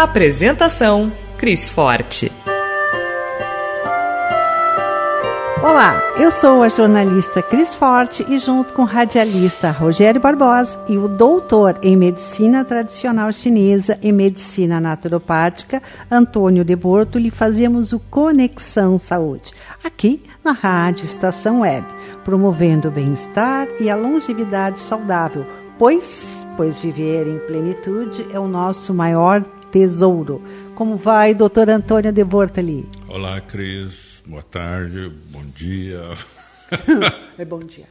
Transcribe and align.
Apresentação: 0.00 1.12
Cris 1.36 1.72
Forte. 1.72 2.30
Olá, 5.60 6.00
eu 6.16 6.30
sou 6.30 6.62
a 6.62 6.68
jornalista 6.68 7.42
Cris 7.42 7.74
Forte 7.74 8.24
e 8.28 8.38
junto 8.38 8.74
com 8.74 8.82
o 8.82 8.84
radialista 8.84 9.72
Rogério 9.72 10.20
Barbosa 10.20 10.78
e 10.88 10.96
o 10.96 11.08
doutor 11.08 11.80
em 11.82 11.96
medicina 11.96 12.64
tradicional 12.64 13.32
chinesa 13.32 13.98
e 14.00 14.12
medicina 14.12 14.80
naturopática 14.80 15.82
Antônio 16.08 16.64
de 16.64 16.76
Bortoli 16.76 17.32
fazemos 17.32 17.92
o 17.92 17.98
Conexão 17.98 18.98
Saúde, 18.98 19.52
aqui 19.82 20.22
na 20.44 20.52
Rádio 20.52 21.06
Estação 21.06 21.62
Web, 21.62 21.84
promovendo 22.24 22.86
o 22.86 22.92
bem-estar 22.92 23.66
e 23.80 23.90
a 23.90 23.96
longevidade 23.96 24.78
saudável, 24.78 25.44
pois, 25.76 26.46
pois 26.56 26.78
viver 26.78 27.26
em 27.26 27.40
plenitude 27.48 28.24
é 28.32 28.38
o 28.38 28.46
nosso 28.46 28.94
maior 28.94 29.44
tesouro. 29.70 30.42
Como 30.74 30.96
vai, 30.96 31.34
doutor 31.34 31.68
Antônio 31.68 32.12
de 32.12 32.24
Bortoli? 32.24 32.86
Olá, 33.08 33.40
Cris. 33.40 34.22
Boa 34.26 34.42
tarde, 34.42 35.10
bom 35.30 35.44
dia. 35.54 36.00
é 37.38 37.44
bom 37.44 37.60
dia. 37.60 37.86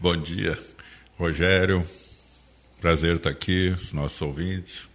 bom 0.00 0.16
dia, 0.16 0.58
Rogério. 1.18 1.84
Prazer 2.80 3.16
estar 3.16 3.30
aqui, 3.30 3.68
os 3.68 3.92
nossos 3.92 4.20
ouvintes. 4.22 4.88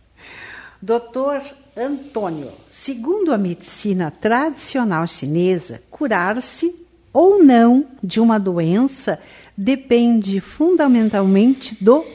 Doutor 0.81 1.41
Antônio, 1.75 2.51
segundo 2.69 3.31
a 3.31 3.37
medicina 3.37 4.11
tradicional 4.11 5.07
chinesa, 5.07 5.81
curar-se 5.89 6.75
ou 7.13 7.43
não 7.43 7.85
de 8.03 8.19
uma 8.19 8.39
doença 8.39 9.19
depende 9.55 10.39
fundamentalmente 10.39 11.77
do 11.79 12.05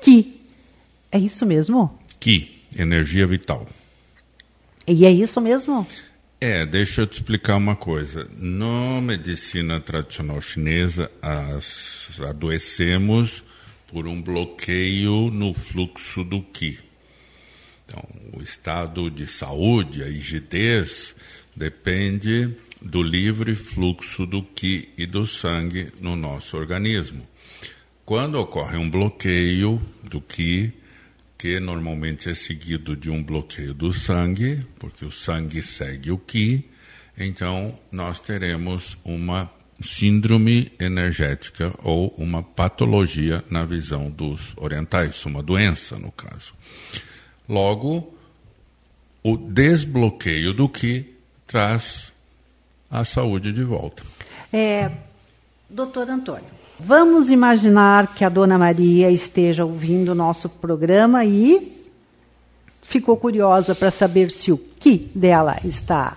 Qi. 0.00 0.40
É 1.10 1.18
isso 1.18 1.46
mesmo? 1.46 1.98
Qi 2.18 2.61
energia 2.76 3.26
vital. 3.26 3.66
E 4.86 5.06
é 5.06 5.10
isso 5.10 5.40
mesmo? 5.40 5.86
É, 6.40 6.66
deixa 6.66 7.02
eu 7.02 7.06
te 7.06 7.14
explicar 7.14 7.56
uma 7.56 7.76
coisa. 7.76 8.28
Na 8.36 9.00
medicina 9.00 9.78
tradicional 9.78 10.40
chinesa, 10.40 11.08
as, 11.22 12.20
adoecemos 12.20 13.44
por 13.86 14.08
um 14.08 14.20
bloqueio 14.20 15.30
no 15.30 15.54
fluxo 15.54 16.24
do 16.24 16.42
Qi. 16.42 16.80
Então, 17.86 18.02
o 18.32 18.42
estado 18.42 19.08
de 19.08 19.26
saúde, 19.26 20.02
a 20.02 20.06
rigidez, 20.06 21.14
depende 21.54 22.50
do 22.80 23.02
livre 23.02 23.54
fluxo 23.54 24.26
do 24.26 24.42
Qi 24.42 24.88
e 24.98 25.06
do 25.06 25.26
sangue 25.26 25.92
no 26.00 26.16
nosso 26.16 26.56
organismo. 26.56 27.24
Quando 28.04 28.34
ocorre 28.34 28.76
um 28.76 28.90
bloqueio 28.90 29.80
do 30.02 30.20
Qi, 30.20 30.72
que 31.42 31.58
normalmente 31.58 32.30
é 32.30 32.36
seguido 32.36 32.94
de 32.94 33.10
um 33.10 33.20
bloqueio 33.20 33.74
do 33.74 33.92
sangue, 33.92 34.64
porque 34.78 35.04
o 35.04 35.10
sangue 35.10 35.60
segue 35.60 36.12
o 36.12 36.16
Qi, 36.16 36.70
então 37.18 37.76
nós 37.90 38.20
teremos 38.20 38.96
uma 39.04 39.50
síndrome 39.80 40.70
energética 40.78 41.74
ou 41.82 42.14
uma 42.16 42.44
patologia 42.44 43.42
na 43.50 43.64
visão 43.64 44.08
dos 44.08 44.52
orientais, 44.56 45.26
uma 45.26 45.42
doença 45.42 45.98
no 45.98 46.12
caso. 46.12 46.54
Logo, 47.48 48.16
o 49.20 49.36
desbloqueio 49.36 50.54
do 50.54 50.68
Qi 50.68 51.12
traz 51.44 52.12
a 52.88 53.04
saúde 53.04 53.50
de 53.50 53.64
volta. 53.64 54.04
É, 54.52 54.92
doutor 55.68 56.08
Antônio, 56.08 56.61
Vamos 56.84 57.30
imaginar 57.30 58.12
que 58.12 58.24
a 58.24 58.28
dona 58.28 58.58
Maria 58.58 59.08
esteja 59.08 59.64
ouvindo 59.64 60.08
o 60.08 60.14
nosso 60.16 60.48
programa 60.48 61.24
e 61.24 61.80
ficou 62.82 63.16
curiosa 63.16 63.72
para 63.72 63.88
saber 63.88 64.32
se 64.32 64.50
o 64.50 64.58
que 64.58 65.08
dela 65.14 65.58
está 65.64 66.16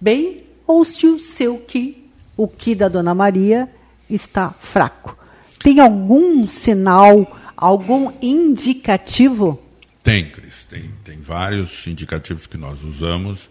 bem 0.00 0.44
ou 0.66 0.86
se 0.86 1.06
o 1.06 1.18
seu 1.18 1.58
que, 1.58 2.08
o 2.34 2.48
que 2.48 2.74
da 2.74 2.88
dona 2.88 3.14
Maria, 3.14 3.68
está 4.08 4.52
fraco. 4.58 5.14
Tem 5.62 5.80
algum 5.80 6.48
sinal, 6.48 7.38
algum 7.54 8.10
indicativo? 8.22 9.62
Tem, 10.02 10.30
Cris. 10.30 10.64
Tem, 10.64 10.90
tem 11.04 11.20
vários 11.20 11.86
indicativos 11.86 12.46
que 12.46 12.56
nós 12.56 12.82
usamos. 12.82 13.50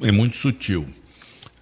É 0.00 0.12
muito 0.12 0.36
sutil. 0.36 0.86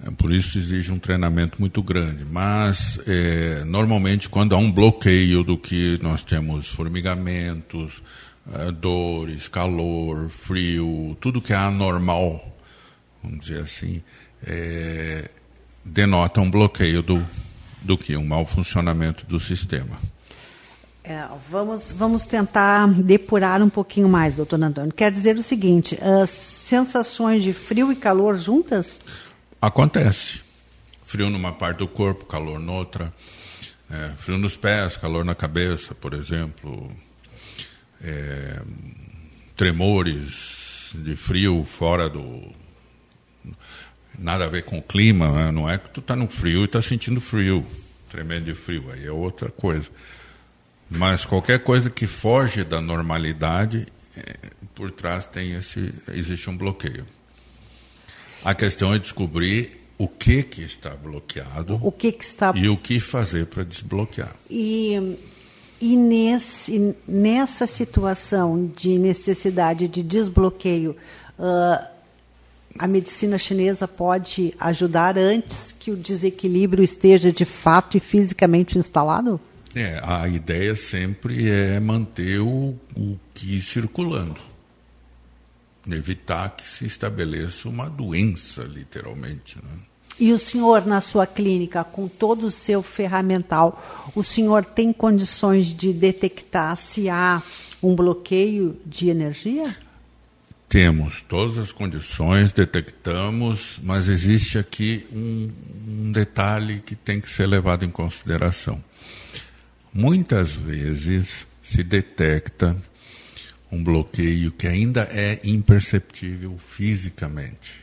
É, 0.02 0.10
por 0.10 0.32
isso 0.32 0.58
exige 0.58 0.92
um 0.92 0.98
treinamento 0.98 1.60
muito 1.60 1.82
grande. 1.82 2.24
Mas, 2.24 2.98
é, 3.06 3.64
normalmente, 3.64 4.28
quando 4.28 4.54
há 4.54 4.58
um 4.58 4.70
bloqueio 4.70 5.44
do 5.44 5.56
que 5.56 5.98
nós 6.02 6.24
temos 6.24 6.68
formigamentos, 6.68 8.02
é, 8.52 8.70
dores, 8.70 9.48
calor, 9.48 10.28
frio, 10.28 11.16
tudo 11.20 11.40
que 11.40 11.52
é 11.52 11.56
anormal, 11.56 12.56
vamos 13.22 13.46
dizer 13.46 13.62
assim, 13.62 14.02
é, 14.46 15.30
denota 15.84 16.40
um 16.40 16.50
bloqueio 16.50 17.02
do, 17.02 17.24
do 17.82 17.96
que? 17.96 18.16
Um 18.16 18.24
mau 18.24 18.44
funcionamento 18.44 19.24
do 19.26 19.38
sistema. 19.38 19.98
É, 21.02 21.22
vamos, 21.50 21.92
vamos 21.92 22.24
tentar 22.24 22.88
depurar 22.88 23.62
um 23.62 23.68
pouquinho 23.68 24.08
mais, 24.08 24.36
doutor 24.36 24.62
Antônio. 24.62 24.90
Quer 24.90 25.12
dizer 25.12 25.36
o 25.36 25.42
seguinte: 25.42 25.98
as 26.00 26.30
sensações 26.30 27.42
de 27.42 27.52
frio 27.52 27.92
e 27.92 27.96
calor 27.96 28.38
juntas? 28.38 29.02
Acontece. 29.64 30.42
Frio 31.06 31.30
numa 31.30 31.50
parte 31.50 31.78
do 31.78 31.88
corpo, 31.88 32.26
calor 32.26 32.60
noutra. 32.60 33.10
É, 33.90 34.10
frio 34.18 34.36
nos 34.36 34.58
pés, 34.58 34.98
calor 34.98 35.24
na 35.24 35.34
cabeça, 35.34 35.94
por 35.94 36.12
exemplo. 36.12 36.94
É, 38.02 38.60
tremores 39.56 40.92
de 40.94 41.16
frio 41.16 41.64
fora 41.64 42.10
do. 42.10 42.52
Nada 44.18 44.44
a 44.44 44.48
ver 44.48 44.64
com 44.64 44.76
o 44.76 44.82
clima, 44.82 45.32
né? 45.32 45.50
não 45.50 45.68
é 45.68 45.78
que 45.78 45.88
tu 45.88 46.00
está 46.00 46.14
no 46.14 46.28
frio 46.28 46.60
e 46.60 46.64
está 46.66 46.82
sentindo 46.82 47.18
frio, 47.18 47.66
tremendo 48.10 48.44
de 48.44 48.54
frio, 48.54 48.92
aí 48.92 49.06
é 49.06 49.10
outra 49.10 49.48
coisa. 49.50 49.88
Mas 50.90 51.24
qualquer 51.24 51.60
coisa 51.60 51.88
que 51.88 52.06
foge 52.06 52.64
da 52.64 52.82
normalidade, 52.82 53.86
é, 54.14 54.36
por 54.74 54.90
trás 54.90 55.26
tem 55.26 55.54
esse, 55.54 55.94
existe 56.08 56.50
um 56.50 56.56
bloqueio. 56.56 57.06
A 58.44 58.54
questão 58.54 58.92
é 58.92 58.98
descobrir 58.98 59.80
o 59.96 60.06
que 60.06 60.42
que 60.42 60.62
está 60.62 60.90
bloqueado 60.90 61.80
o 61.82 61.90
que, 61.90 62.12
que 62.12 62.24
está 62.24 62.52
e 62.54 62.68
o 62.68 62.76
que 62.76 63.00
fazer 63.00 63.46
para 63.46 63.64
desbloquear. 63.64 64.34
E, 64.50 65.16
e 65.80 65.96
nesse, 65.96 66.94
nessa 67.08 67.66
situação 67.66 68.70
de 68.76 68.98
necessidade 68.98 69.88
de 69.88 70.02
desbloqueio, 70.02 70.96
uh, 71.38 71.86
a 72.78 72.86
medicina 72.86 73.38
chinesa 73.38 73.88
pode 73.88 74.52
ajudar 74.60 75.16
antes 75.16 75.72
que 75.78 75.90
o 75.90 75.96
desequilíbrio 75.96 76.82
esteja 76.82 77.32
de 77.32 77.44
fato 77.44 77.96
e 77.96 78.00
fisicamente 78.00 78.78
instalado? 78.78 79.40
É, 79.74 80.00
a 80.02 80.28
ideia 80.28 80.76
sempre 80.76 81.48
é 81.48 81.80
manter 81.80 82.40
o, 82.40 82.74
o 82.96 83.16
que 83.32 83.60
circulando 83.60 84.53
evitar 85.88 86.50
que 86.50 86.66
se 86.66 86.86
estabeleça 86.86 87.68
uma 87.68 87.88
doença, 87.88 88.62
literalmente. 88.62 89.56
Né? 89.56 89.70
E 90.18 90.32
o 90.32 90.38
senhor, 90.38 90.86
na 90.86 91.00
sua 91.00 91.26
clínica, 91.26 91.82
com 91.82 92.06
todo 92.06 92.46
o 92.46 92.50
seu 92.50 92.82
ferramental, 92.82 94.12
o 94.14 94.22
senhor 94.22 94.64
tem 94.64 94.92
condições 94.92 95.74
de 95.74 95.92
detectar 95.92 96.76
se 96.76 97.08
há 97.08 97.42
um 97.82 97.94
bloqueio 97.94 98.80
de 98.86 99.08
energia? 99.08 99.76
Temos 100.68 101.22
todas 101.22 101.58
as 101.58 101.70
condições, 101.70 102.52
detectamos, 102.52 103.78
mas 103.82 104.08
existe 104.08 104.58
aqui 104.58 105.06
um, 105.12 105.50
um 105.86 106.12
detalhe 106.12 106.80
que 106.80 106.96
tem 106.96 107.20
que 107.20 107.30
ser 107.30 107.46
levado 107.46 107.84
em 107.84 107.90
consideração. 107.90 108.82
Muitas 109.92 110.54
vezes 110.54 111.46
se 111.62 111.82
detecta 111.82 112.76
um 113.70 113.82
bloqueio 113.82 114.52
que 114.52 114.66
ainda 114.66 115.08
é 115.10 115.40
imperceptível 115.44 116.56
fisicamente. 116.58 117.82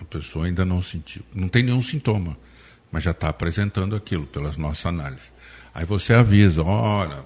A 0.00 0.04
pessoa 0.04 0.46
ainda 0.46 0.64
não 0.64 0.80
sentiu, 0.80 1.22
não 1.34 1.48
tem 1.48 1.62
nenhum 1.62 1.82
sintoma. 1.82 2.36
mas 2.90 3.04
já 3.04 3.10
está 3.10 3.28
apresentando 3.28 3.94
aquilo 3.94 4.26
pelas 4.26 4.56
nossas 4.56 4.86
análises. 4.86 5.30
Aí 5.74 5.84
você 5.84 6.14
avisa, 6.14 6.62
olha, 6.62 7.24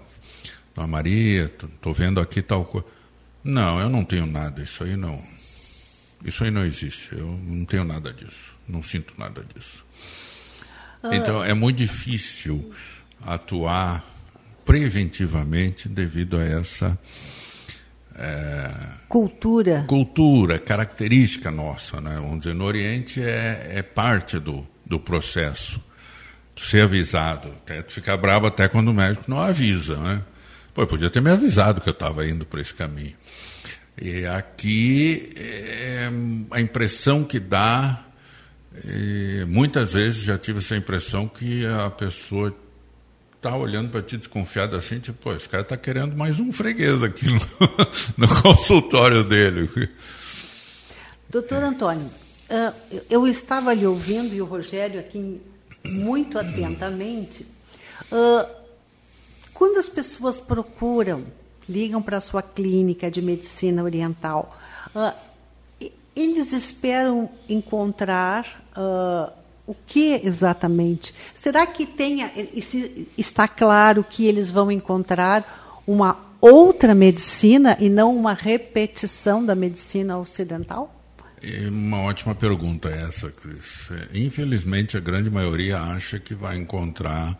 Dona 0.74 0.88
Maria, 0.88 1.44
estou 1.44 1.92
vendo 1.94 2.20
aqui 2.20 2.42
tal 2.42 2.64
coisa. 2.64 2.86
Não, 3.44 3.80
eu 3.80 3.88
não 3.88 4.04
tenho 4.04 4.26
nada, 4.26 4.62
isso 4.62 4.82
aí 4.82 4.96
não. 4.96 5.22
Isso 6.24 6.44
aí 6.44 6.50
não 6.50 6.64
existe, 6.64 7.12
eu 7.12 7.26
não 7.26 7.64
tenho 7.64 7.84
nada 7.84 8.12
disso, 8.12 8.56
não 8.68 8.82
sinto 8.82 9.14
nada 9.18 9.44
disso. 9.54 9.84
Ah. 11.02 11.14
Então 11.14 11.44
é 11.44 11.52
muito 11.52 11.78
difícil 11.78 12.72
atuar 13.20 14.04
preventivamente 14.64 15.88
devido 15.88 16.36
a 16.36 16.44
essa 16.44 16.96
é, 18.16 18.70
cultura 19.08 19.84
cultura 19.86 20.58
característica 20.58 21.50
nossa, 21.50 22.00
né? 22.00 22.16
Vamos 22.16 22.40
dizer, 22.40 22.54
no 22.54 22.64
Oriente 22.64 23.22
é, 23.22 23.72
é 23.74 23.82
parte 23.82 24.38
do, 24.38 24.66
do 24.84 25.00
processo 25.00 25.80
ser 26.56 26.82
avisado. 26.82 27.48
Até 27.48 27.82
ficar 27.82 28.16
bravo 28.16 28.46
até 28.46 28.68
quando 28.68 28.88
o 28.88 28.94
médico 28.94 29.24
não 29.28 29.40
avisa, 29.40 29.96
né? 29.96 30.22
Pô, 30.74 30.86
podia 30.86 31.10
ter 31.10 31.20
me 31.20 31.30
avisado 31.30 31.80
que 31.80 31.88
eu 31.88 31.92
estava 31.92 32.26
indo 32.26 32.46
por 32.46 32.58
esse 32.60 32.72
caminho. 32.72 33.14
E 34.00 34.24
aqui 34.26 35.32
é, 35.36 36.08
a 36.50 36.60
impressão 36.60 37.24
que 37.24 37.38
dá, 37.38 38.04
muitas 39.48 39.92
vezes 39.92 40.22
já 40.22 40.38
tive 40.38 40.60
essa 40.60 40.76
impressão 40.76 41.28
que 41.28 41.66
a 41.66 41.90
pessoa 41.90 42.56
está 43.42 43.56
olhando 43.56 43.90
para 43.90 44.00
ti 44.00 44.16
desconfiada 44.16 44.76
assim, 44.76 45.00
tipo, 45.00 45.18
pô, 45.18 45.32
esse 45.32 45.48
cara 45.48 45.64
está 45.64 45.76
querendo 45.76 46.16
mais 46.16 46.38
um 46.38 46.52
freguês 46.52 47.02
aqui 47.02 47.26
no, 47.26 47.40
no 48.16 48.40
consultório 48.40 49.24
dele. 49.24 49.68
Doutor 51.28 51.60
Antônio, 51.64 52.06
uh, 52.06 53.00
eu 53.10 53.26
estava 53.26 53.74
lhe 53.74 53.84
ouvindo 53.84 54.32
e 54.32 54.40
o 54.40 54.44
Rogério 54.44 55.00
aqui 55.00 55.40
muito 55.84 56.38
atentamente. 56.38 57.44
Uh, 58.12 58.48
quando 59.52 59.78
as 59.78 59.88
pessoas 59.88 60.38
procuram, 60.38 61.24
ligam 61.68 62.00
para 62.00 62.18
a 62.18 62.20
sua 62.20 62.42
clínica 62.42 63.10
de 63.10 63.20
medicina 63.20 63.82
oriental, 63.82 64.56
uh, 64.94 65.12
eles 66.14 66.52
esperam 66.52 67.28
encontrar 67.48 68.62
o 69.66 69.74
que 69.74 70.20
exatamente? 70.24 71.14
Será 71.34 71.66
que 71.66 71.86
tem, 71.86 72.20
está 73.16 73.46
claro 73.46 74.04
que 74.04 74.26
eles 74.26 74.50
vão 74.50 74.70
encontrar 74.70 75.80
uma 75.86 76.18
outra 76.40 76.94
medicina 76.94 77.76
e 77.78 77.88
não 77.88 78.16
uma 78.16 78.34
repetição 78.34 79.44
da 79.44 79.54
medicina 79.54 80.18
ocidental? 80.18 80.98
É 81.40 81.68
uma 81.68 82.00
ótima 82.02 82.34
pergunta 82.34 82.88
essa, 82.88 83.30
Cris. 83.30 83.88
É, 83.90 84.18
infelizmente, 84.18 84.96
a 84.96 85.00
grande 85.00 85.28
maioria 85.30 85.80
acha 85.80 86.18
que 86.18 86.34
vai 86.34 86.56
encontrar 86.56 87.36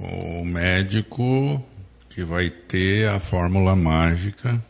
o 0.00 0.44
médico 0.44 1.62
que 2.08 2.24
vai 2.24 2.50
ter 2.50 3.08
a 3.08 3.18
fórmula 3.18 3.74
mágica, 3.74 4.62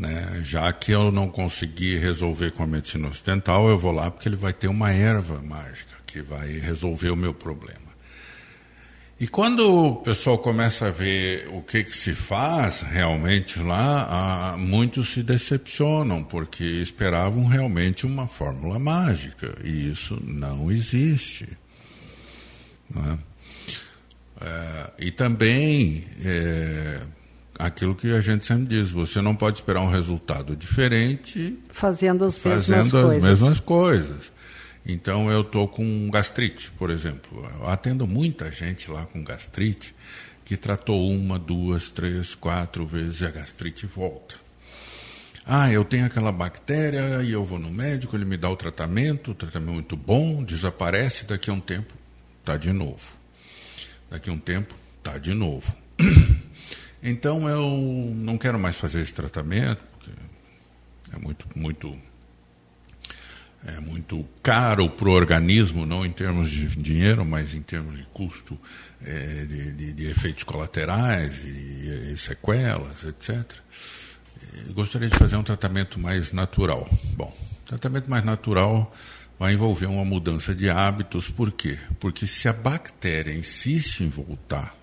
né? 0.00 0.40
já 0.42 0.72
que 0.72 0.90
eu 0.90 1.12
não 1.12 1.28
consegui 1.28 1.98
resolver 1.98 2.52
com 2.52 2.62
a 2.62 2.66
medicina 2.66 3.06
ocidental, 3.06 3.68
eu 3.68 3.78
vou 3.78 3.92
lá 3.92 4.10
porque 4.10 4.26
ele 4.26 4.36
vai 4.36 4.52
ter 4.52 4.66
uma 4.66 4.90
erva 4.90 5.42
mágica 5.42 5.94
que 6.06 6.22
vai 6.22 6.58
resolver 6.58 7.10
o 7.10 7.16
meu 7.16 7.34
problema. 7.34 7.90
E 9.20 9.28
quando 9.28 9.60
o 9.60 9.96
pessoal 9.96 10.38
começa 10.38 10.86
a 10.86 10.90
ver 10.90 11.46
o 11.52 11.60
que, 11.60 11.84
que 11.84 11.94
se 11.94 12.14
faz 12.14 12.80
realmente 12.80 13.58
lá, 13.58 14.56
muitos 14.58 15.10
se 15.10 15.22
decepcionam, 15.22 16.24
porque 16.24 16.64
esperavam 16.64 17.44
realmente 17.44 18.06
uma 18.06 18.26
fórmula 18.26 18.78
mágica, 18.78 19.54
e 19.62 19.92
isso 19.92 20.18
não 20.24 20.72
existe. 20.72 21.46
Não 22.88 23.12
é? 23.12 23.18
É, 24.40 24.90
e 24.98 25.10
também 25.10 26.06
é, 26.24 27.00
aquilo 27.60 27.94
que 27.94 28.10
a 28.12 28.20
gente 28.20 28.46
sempre 28.46 28.66
diz, 28.66 28.90
você 28.90 29.20
não 29.20 29.36
pode 29.36 29.58
esperar 29.58 29.82
um 29.82 29.90
resultado 29.90 30.56
diferente 30.56 31.58
fazendo 31.70 32.24
as 32.24 32.38
fazendo 32.38 32.76
mesmas 32.76 32.94
as 32.94 33.02
coisas. 33.02 33.22
Mesmas 33.22 33.60
coisas. 33.60 34.32
Então 34.84 35.30
eu 35.30 35.42
estou 35.42 35.68
com 35.68 36.10
gastrite, 36.10 36.70
por 36.72 36.90
exemplo. 36.90 37.48
Eu 37.58 37.68
atendo 37.68 38.06
muita 38.06 38.50
gente 38.50 38.90
lá 38.90 39.04
com 39.04 39.22
gastrite 39.22 39.94
que 40.44 40.56
tratou 40.56 41.10
uma, 41.10 41.38
duas, 41.38 41.90
três, 41.90 42.34
quatro 42.34 42.86
vezes 42.86 43.20
e 43.20 43.26
a 43.26 43.30
gastrite 43.30 43.86
volta. 43.86 44.34
Ah, 45.46 45.70
eu 45.70 45.84
tenho 45.84 46.06
aquela 46.06 46.32
bactéria 46.32 47.22
e 47.22 47.32
eu 47.32 47.44
vou 47.44 47.58
no 47.58 47.70
médico, 47.70 48.16
ele 48.16 48.24
me 48.24 48.36
dá 48.36 48.48
o 48.48 48.56
tratamento, 48.56 49.32
o 49.32 49.34
tratamento 49.34 49.70
é 49.70 49.72
muito 49.72 49.96
bom, 49.96 50.42
desaparece, 50.44 51.24
daqui 51.24 51.50
a 51.50 51.52
um 51.52 51.60
tempo 51.60 51.94
está 52.40 52.56
de 52.56 52.72
novo. 52.72 53.18
Daqui 54.10 54.30
a 54.30 54.32
um 54.32 54.38
tempo 54.38 54.74
está 54.98 55.18
de 55.18 55.34
novo. 55.34 55.74
Então 57.02 57.48
eu 57.48 58.12
não 58.14 58.36
quero 58.36 58.58
mais 58.58 58.76
fazer 58.76 59.00
esse 59.00 59.12
tratamento, 59.12 59.82
porque 59.92 60.10
é 61.12 61.18
muito, 61.18 61.46
muito 61.54 61.98
é 63.66 63.78
muito 63.78 64.26
caro 64.42 64.88
para 64.88 65.08
o 65.08 65.12
organismo, 65.12 65.84
não 65.84 66.04
em 66.04 66.10
termos 66.10 66.50
de 66.50 66.66
dinheiro, 66.76 67.24
mas 67.24 67.54
em 67.54 67.60
termos 67.60 67.98
de 67.98 68.04
custo 68.04 68.58
é, 69.04 69.44
de, 69.44 69.72
de, 69.72 69.92
de, 69.92 70.06
efeitos 70.06 70.44
colaterais 70.44 71.38
e, 71.44 72.12
e 72.12 72.16
sequelas, 72.16 73.04
etc. 73.04 73.44
E 74.66 74.72
gostaria 74.72 75.08
de 75.08 75.16
fazer 75.16 75.36
um 75.36 75.42
tratamento 75.42 75.98
mais 75.98 76.32
natural. 76.32 76.88
Bom, 77.14 77.36
tratamento 77.66 78.10
mais 78.10 78.24
natural 78.24 78.94
vai 79.38 79.52
envolver 79.54 79.86
uma 79.86 80.04
mudança 80.04 80.54
de 80.54 80.68
hábitos, 80.70 81.28
por 81.30 81.52
quê? 81.52 81.78
Porque 81.98 82.26
se 82.26 82.48
a 82.48 82.52
bactéria 82.52 83.32
insiste 83.32 84.00
em 84.02 84.08
voltar 84.08 84.74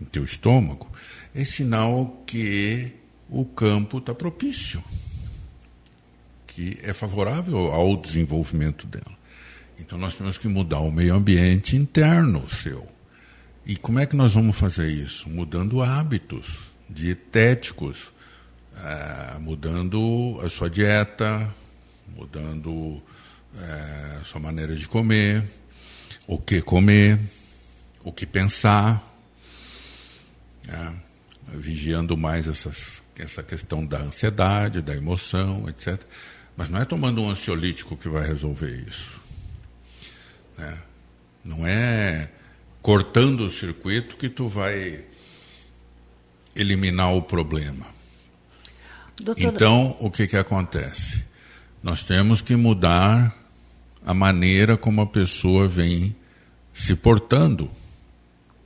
no 0.00 0.06
teu 0.06 0.24
estômago, 0.24 0.90
é 1.34 1.44
sinal 1.44 2.22
que 2.26 2.92
o 3.28 3.44
campo 3.44 3.98
está 3.98 4.14
propício 4.14 4.82
que 6.58 6.76
é 6.82 6.92
favorável 6.92 7.72
ao 7.72 7.96
desenvolvimento 7.96 8.84
dela. 8.84 9.16
Então 9.78 9.96
nós 9.96 10.14
temos 10.14 10.36
que 10.36 10.48
mudar 10.48 10.80
o 10.80 10.90
meio 10.90 11.14
ambiente 11.14 11.76
interno 11.76 12.50
seu. 12.50 12.84
E 13.64 13.76
como 13.76 14.00
é 14.00 14.06
que 14.06 14.16
nós 14.16 14.34
vamos 14.34 14.58
fazer 14.58 14.90
isso? 14.90 15.30
Mudando 15.30 15.80
hábitos 15.80 16.66
dietéticos, 16.90 18.10
é, 18.76 19.38
mudando 19.38 20.40
a 20.44 20.48
sua 20.48 20.68
dieta, 20.68 21.48
mudando 22.08 23.00
é, 23.56 24.18
a 24.20 24.24
sua 24.24 24.40
maneira 24.40 24.74
de 24.74 24.88
comer, 24.88 25.44
o 26.26 26.38
que 26.38 26.60
comer, 26.60 27.20
o 28.02 28.10
que 28.10 28.26
pensar, 28.26 29.07
é, 30.68 30.92
vigiando 31.56 32.16
mais 32.16 32.46
essas, 32.46 33.02
essa 33.18 33.42
questão 33.42 33.84
da 33.84 33.98
ansiedade, 34.00 34.82
da 34.82 34.94
emoção, 34.94 35.68
etc. 35.68 36.00
Mas 36.56 36.68
não 36.68 36.80
é 36.80 36.84
tomando 36.84 37.22
um 37.22 37.30
ansiolítico 37.30 37.96
que 37.96 38.08
vai 38.08 38.26
resolver 38.26 38.84
isso. 38.86 39.18
Né? 40.56 40.78
Não 41.44 41.66
é 41.66 42.30
cortando 42.82 43.42
o 43.42 43.50
circuito 43.50 44.16
que 44.16 44.28
tu 44.28 44.48
vai 44.48 45.04
eliminar 46.54 47.14
o 47.14 47.22
problema. 47.22 47.86
Doutora... 49.20 49.48
Então, 49.48 49.96
o 50.00 50.10
que, 50.10 50.26
que 50.26 50.36
acontece? 50.36 51.22
Nós 51.82 52.02
temos 52.02 52.40
que 52.40 52.56
mudar 52.56 53.34
a 54.04 54.12
maneira 54.12 54.76
como 54.76 55.00
a 55.00 55.06
pessoa 55.06 55.68
vem 55.68 56.14
se 56.72 56.94
portando 56.94 57.70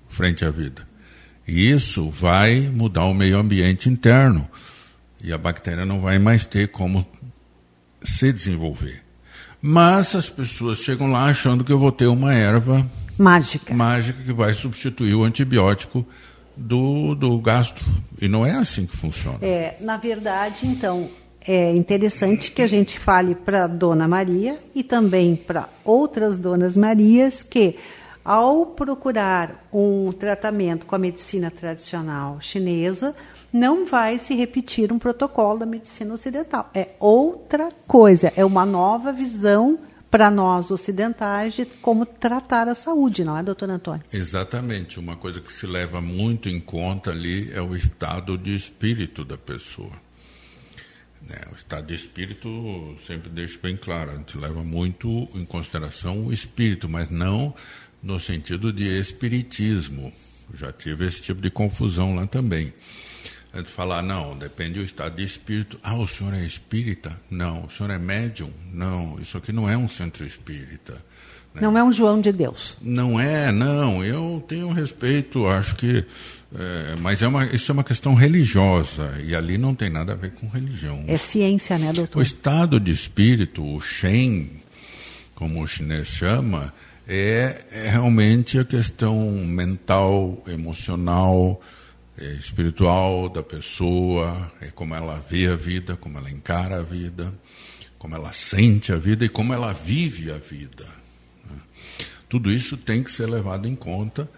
frente 0.09 0.45
à 0.45 0.51
vida. 0.51 0.87
E 1.47 1.71
isso 1.71 2.09
vai 2.11 2.61
mudar 2.61 3.05
o 3.07 3.15
meio 3.15 3.39
ambiente 3.39 3.89
interno. 3.89 4.49
E 5.23 5.33
a 5.33 5.39
bactéria 5.39 5.85
não 5.85 6.01
vai 6.01 6.19
mais 6.19 6.45
ter 6.45 6.69
como 6.69 7.07
se 8.03 8.33
desenvolver. 8.33 9.03
Mas 9.61 10.15
as 10.15 10.29
pessoas 10.29 10.79
chegam 10.79 11.11
lá 11.11 11.27
achando 11.27 11.63
que 11.63 11.73
eu 11.73 11.79
vou 11.79 11.93
ter 11.93 12.07
uma 12.07 12.35
erva 12.35 12.85
mágica, 13.17 13.73
mágica 13.73 14.21
que 14.23 14.33
vai 14.33 14.53
substituir 14.55 15.15
o 15.15 15.23
antibiótico 15.23 16.05
do, 16.57 17.15
do 17.15 17.39
gastro. 17.39 17.85
E 18.21 18.29
não 18.29 18.45
é 18.45 18.53
assim 18.53 18.87
que 18.87 18.97
funciona. 18.97 19.39
É, 19.41 19.77
na 19.81 19.97
verdade, 19.97 20.67
então, 20.67 21.09
é 21.47 21.71
interessante 21.73 22.51
que 22.51 22.63
a 22.63 22.67
gente 22.67 22.99
fale 22.99 23.35
para 23.35 23.67
Dona 23.67 24.07
Maria 24.07 24.59
e 24.75 24.83
também 24.83 25.37
para 25.37 25.69
outras 25.85 26.37
Donas 26.37 26.77
Marias 26.77 27.43
que, 27.43 27.77
ao 28.25 28.67
procurar 28.67 29.67
um 29.73 30.13
tratamento 30.13 30.87
com 30.87 30.95
a 30.95 30.99
medicina 30.99 31.51
tradicional 31.51 32.41
chinesa, 32.41 33.15
não 33.53 33.85
vai 33.85 34.19
se 34.19 34.35
repetir 34.35 34.93
um 34.93 34.99
protocolo 34.99 35.59
da 35.59 35.67
medicina 35.67 36.15
ocidental. 36.15 36.71
É 36.73 36.91
outra 36.99 37.71
coisa, 37.87 38.33
é 38.35 38.45
uma 38.45 38.65
nova 38.65 39.13
visão 39.13 39.79
para 40.11 40.31
nós 40.31 40.71
ocidentais 40.71 41.55
de 41.55 41.65
como 41.65 42.05
tratar 42.05 42.69
a 42.69 42.75
saúde, 42.75 43.25
não 43.25 43.37
é, 43.37 43.43
doutor 43.43 43.71
Antônio? 43.71 44.03
Exatamente. 44.13 45.01
Uma 45.01 45.17
coisa 45.17 45.41
que 45.41 45.51
se 45.51 45.67
leva 45.67 46.03
muito 46.03 46.51
em 46.51 46.61
conta 46.61 47.11
ali 47.11 47.51
é 47.53 47.63
o 47.63 47.75
estado 47.75 48.37
de 48.37 48.55
espírito 48.55 49.25
da 49.25 49.39
pessoa. 49.39 49.93
Né? 51.27 51.39
O 51.51 51.57
estado 51.57 51.87
de 51.87 51.95
espírito 51.95 52.97
sempre 53.07 53.31
deixo 53.31 53.59
bem 53.63 53.75
claro, 53.75 54.11
a 54.11 54.17
gente 54.17 54.37
leva 54.37 54.63
muito 54.63 55.09
em 55.35 55.47
consideração 55.47 56.27
o 56.27 56.33
espírito, 56.33 56.91
mas 56.91 57.09
não 57.09 57.55
no 58.03 58.19
sentido 58.19 58.73
de 58.73 58.85
espiritismo. 58.99 60.13
Já 60.55 60.73
tive 60.73 61.07
esse 61.07 61.23
tipo 61.23 61.41
de 61.41 61.51
confusão 61.51 62.15
lá 62.15 62.27
também. 62.27 62.73
A 63.53 63.59
gente 63.59 63.71
fala, 63.71 63.99
ah, 63.99 64.03
não, 64.03 64.37
depende 64.37 64.79
do 64.79 64.85
estado 64.85 65.17
de 65.17 65.25
espírito. 65.25 65.79
Ah, 65.83 65.95
o 65.95 66.09
senhor 66.09 66.33
é 66.33 66.43
espírita? 66.43 67.19
Não. 67.31 67.67
O 67.67 67.71
senhor 67.71 67.91
é 67.91 67.99
médium? 67.99 68.51
Não. 68.73 69.19
Isso 69.21 69.37
aqui 69.37 69.53
não 69.53 69.69
é 69.69 69.77
um 69.77 69.89
centro 69.89 70.25
espírita. 70.25 70.95
Né? 71.55 71.61
Não 71.61 71.77
é 71.77 71.85
um 71.85 71.93
João 71.93 72.19
de 72.19 72.33
Deus. 72.33 72.79
Não 72.81 73.21
é, 73.21 73.53
não. 73.53 74.03
Eu 74.03 74.43
tenho 74.49 74.73
respeito, 74.73 75.47
acho 75.47 75.77
que. 75.77 76.05
É, 76.55 76.97
mas 76.97 77.21
é 77.21 77.29
uma, 77.29 77.45
isso 77.47 77.71
é 77.71 77.75
uma 77.75 77.85
questão 77.85 78.15
religiosa. 78.15 79.21
E 79.23 79.35
ali 79.35 79.59
não 79.59 79.75
tem 79.75 79.91
nada 79.91 80.13
a 80.13 80.17
ver 80.17 80.33
com 80.33 80.49
religião. 80.49 81.05
É 81.07 81.19
ciência, 81.19 81.77
né, 81.77 81.93
doutor? 81.93 82.21
O 82.21 82.23
estado 82.23 82.81
de 82.81 82.91
espírito, 82.91 83.63
o 83.63 83.81
Shen, 83.83 84.51
como 85.35 85.63
o 85.63 85.67
chinês 85.67 86.09
chama, 86.09 86.73
é, 87.07 87.65
é 87.71 87.91
realmente 87.91 88.59
a 88.59 88.65
questão 88.65 89.31
mental, 89.31 90.43
emocional 90.47 91.61
é, 92.17 92.33
espiritual 92.35 93.29
da 93.29 93.43
pessoa, 93.43 94.53
é 94.61 94.67
como 94.67 94.95
ela 94.95 95.25
vê 95.29 95.49
a 95.49 95.57
vida, 95.57 95.97
como 95.97 96.19
ela 96.19 96.31
encara 96.31 96.81
a 96.81 96.83
vida, 96.83 97.33
como 97.99 98.15
ela 98.15 98.33
sente 98.33 98.93
a 98.93 98.97
vida 98.97 99.25
e 99.25 99.29
como 99.29 99.53
ela 99.53 99.73
vive 99.73 100.31
a 100.31 100.37
vida. 100.37 100.87
Né? 101.51 101.57
Tudo 102.29 102.51
isso 102.51 102.77
tem 102.77 103.03
que 103.03 103.11
ser 103.11 103.29
levado 103.29 103.67
em 103.67 103.75
conta 103.75 104.31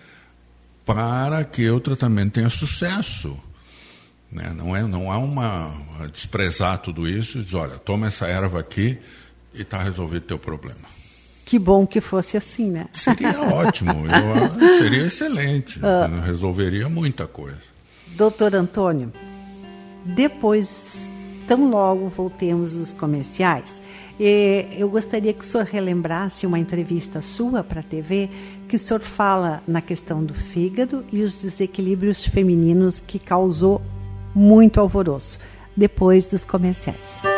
para 0.84 1.44
que 1.44 1.68
o 1.70 1.80
tratamento 1.80 2.34
tenha 2.34 2.48
sucesso. 2.48 3.38
Né? 4.30 4.52
Não, 4.56 4.74
é, 4.74 4.82
não 4.82 5.10
há 5.10 5.18
uma 5.18 5.74
desprezar 6.12 6.78
tudo 6.78 7.08
isso 7.08 7.38
e 7.38 7.42
dizer, 7.42 7.56
olha, 7.56 7.78
toma 7.78 8.06
essa 8.06 8.26
erva 8.26 8.60
aqui 8.60 8.98
e 9.52 9.62
está 9.62 9.82
resolvido 9.82 10.24
o 10.24 10.26
teu 10.26 10.38
problema. 10.38 11.03
Que 11.44 11.58
bom 11.58 11.86
que 11.86 12.00
fosse 12.00 12.36
assim, 12.36 12.70
né? 12.70 12.86
Seria 12.92 13.40
ótimo, 13.52 14.04
eu, 14.06 14.78
seria 14.78 15.02
excelente, 15.02 15.78
uh, 15.78 16.20
resolveria 16.22 16.88
muita 16.88 17.26
coisa. 17.26 17.58
Doutor 18.08 18.54
Antônio, 18.54 19.12
depois, 20.04 21.12
tão 21.46 21.68
logo 21.68 22.08
voltemos 22.08 22.74
os 22.74 22.92
comerciais, 22.92 23.82
eu 24.18 24.88
gostaria 24.88 25.32
que 25.32 25.40
o 25.40 25.44
senhor 25.44 25.66
relembrasse 25.66 26.46
uma 26.46 26.58
entrevista 26.58 27.20
sua 27.20 27.64
para 27.64 27.80
a 27.80 27.82
TV, 27.82 28.30
que 28.68 28.76
o 28.76 28.78
senhor 28.78 29.00
fala 29.00 29.62
na 29.66 29.80
questão 29.80 30.24
do 30.24 30.32
fígado 30.32 31.04
e 31.12 31.22
os 31.22 31.42
desequilíbrios 31.42 32.24
femininos 32.24 33.00
que 33.00 33.18
causou 33.18 33.82
muito 34.34 34.80
alvoroço, 34.80 35.38
depois 35.76 36.26
dos 36.26 36.44
comerciais. 36.44 37.33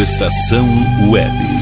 Estação 0.00 0.66
Web. 1.10 1.61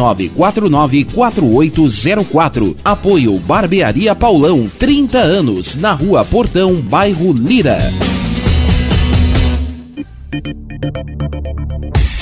999494804. 0.01 2.75
Apoio 2.83 3.39
Barbearia 3.39 4.15
Paulão, 4.15 4.67
30 4.79 5.19
anos, 5.19 5.75
na 5.75 5.93
Rua 5.93 6.25
Portão, 6.25 6.81
bairro 6.81 7.31
Lira. 7.31 7.93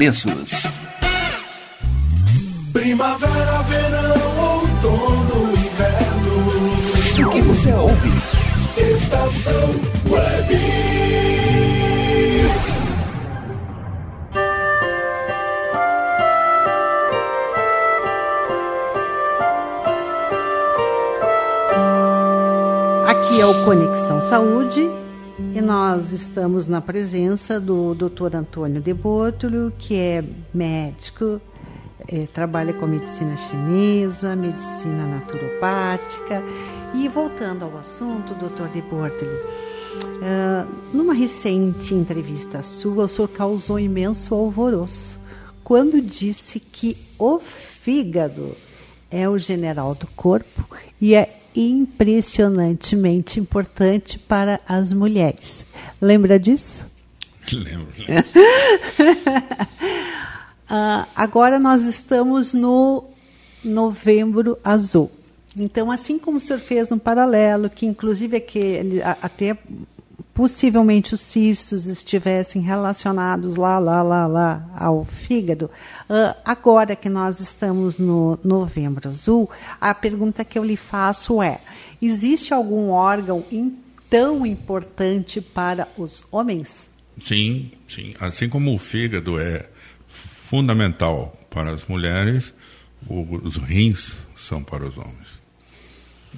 preços. 0.00 0.66
Primavera, 2.72 3.62
verão, 3.68 4.62
outono, 4.62 5.52
inverno. 5.52 7.44
Você 7.44 7.70
ouve. 7.74 8.08
Estação 8.78 9.68
Web. 10.08 10.56
Aqui 23.06 23.38
é 23.38 23.44
o 23.44 23.64
Conexão 23.66 24.22
Saúde 24.22 24.99
nós 25.70 26.10
estamos 26.10 26.66
na 26.66 26.80
presença 26.80 27.60
do 27.60 27.94
Dr. 27.94 28.34
Antônio 28.34 28.80
de 28.80 28.92
Bortolo, 28.92 29.72
que 29.78 29.94
é 29.94 30.24
médico, 30.52 31.40
é, 32.08 32.26
trabalha 32.26 32.72
com 32.72 32.88
medicina 32.88 33.36
chinesa, 33.36 34.34
medicina 34.34 35.06
naturopática. 35.06 36.42
E 36.92 37.06
voltando 37.06 37.64
ao 37.64 37.78
assunto, 37.78 38.34
Dr. 38.34 38.66
de 38.72 38.82
Bortoli, 38.82 39.30
uh, 39.30 40.68
numa 40.92 41.14
recente 41.14 41.94
entrevista 41.94 42.64
sua, 42.64 43.04
o 43.04 43.08
senhor 43.08 43.28
causou 43.28 43.78
imenso 43.78 44.34
alvoroço 44.34 45.20
quando 45.62 46.02
disse 46.02 46.58
que 46.58 46.96
o 47.16 47.38
fígado 47.38 48.56
é 49.08 49.28
o 49.28 49.38
general 49.38 49.94
do 49.94 50.08
corpo 50.16 50.68
e 51.00 51.14
é 51.14 51.39
impressionantemente 51.54 53.40
importante 53.40 54.18
para 54.18 54.60
as 54.66 54.92
mulheres. 54.92 55.64
Lembra 56.00 56.38
disso? 56.38 56.86
Lembro. 57.52 57.88
lembro. 57.98 58.24
uh, 60.70 61.06
agora 61.14 61.58
nós 61.58 61.82
estamos 61.82 62.52
no 62.52 63.04
Novembro 63.64 64.58
Azul. 64.62 65.10
Então, 65.58 65.90
assim 65.90 66.18
como 66.18 66.38
o 66.38 66.40
senhor 66.40 66.60
fez 66.60 66.92
um 66.92 66.98
paralelo, 66.98 67.68
que 67.68 67.84
inclusive 67.84 68.36
aquele, 68.36 69.02
até 69.02 69.58
possivelmente 70.40 71.12
os 71.12 71.20
cistos 71.20 71.84
estivessem 71.84 72.62
relacionados 72.62 73.56
lá, 73.56 73.78
lá, 73.78 74.02
lá, 74.02 74.26
lá 74.26 74.70
ao 74.74 75.04
fígado, 75.04 75.66
uh, 76.08 76.34
agora 76.42 76.96
que 76.96 77.10
nós 77.10 77.40
estamos 77.40 77.98
no 77.98 78.40
Novembro 78.42 79.10
Azul, 79.10 79.50
a 79.78 79.92
pergunta 79.92 80.42
que 80.42 80.58
eu 80.58 80.64
lhe 80.64 80.78
faço 80.78 81.42
é: 81.42 81.60
existe 82.00 82.54
algum 82.54 82.88
órgão 82.88 83.44
tão 84.08 84.46
importante 84.46 85.42
para 85.42 85.86
os 85.94 86.24
homens? 86.32 86.88
Sim, 87.18 87.72
sim. 87.86 88.14
Assim 88.18 88.48
como 88.48 88.74
o 88.74 88.78
fígado 88.78 89.38
é 89.38 89.68
fundamental 90.08 91.38
para 91.50 91.72
as 91.72 91.84
mulheres, 91.86 92.54
os 93.06 93.58
rins 93.58 94.16
são 94.34 94.62
para 94.62 94.86
os 94.86 94.96
homens. 94.96 95.39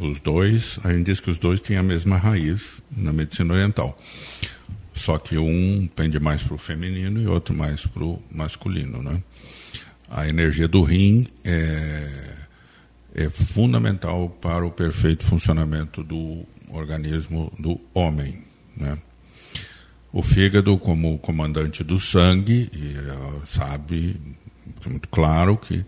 Os 0.01 0.21
dois, 0.21 0.79
a 0.83 0.93
gente 0.93 1.07
diz 1.07 1.21
que 1.21 1.31
os 1.31 1.39
dois 1.39 1.61
têm 1.61 1.77
a 1.77 1.83
mesma 1.83 2.17
raiz 2.17 2.83
na 2.97 3.13
medicina 3.13 3.55
oriental. 3.55 3.97
Só 4.95 5.19
que 5.19 5.37
um 5.39 5.89
pende 5.95 6.19
mais 6.19 6.43
para 6.43 6.55
o 6.55 6.59
feminino 6.59 7.21
e 7.21 7.27
outro 7.27 7.55
mais 7.55 7.87
para 7.87 8.05
o 8.05 8.23
masculino. 8.31 9.03
Né? 9.03 9.23
A 10.11 10.29
energia 10.29 10.67
do 10.67 10.83
rim 10.83 11.27
é, 11.45 12.09
é 13.15 13.31
fundamental 13.31 14.29
para 14.29 14.65
o 14.65 14.71
perfeito 14.71 15.25
funcionamento 15.25 16.03
do 16.03 16.45
organismo 16.71 17.53
do 17.59 17.81
homem. 17.93 18.43
Né? 18.77 18.99
O 20.13 20.23
fígado, 20.23 20.77
como 20.79 21.19
comandante 21.19 21.83
do 21.83 21.99
sangue, 21.99 22.71
sabe 23.47 24.17
muito 24.87 25.09
claro 25.09 25.57
que 25.57 25.85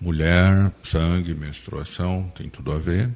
mulher, 0.00 0.70
sangue, 0.82 1.34
menstruação, 1.34 2.30
tem 2.36 2.48
tudo 2.48 2.72
a 2.72 2.78
ver. 2.78 3.10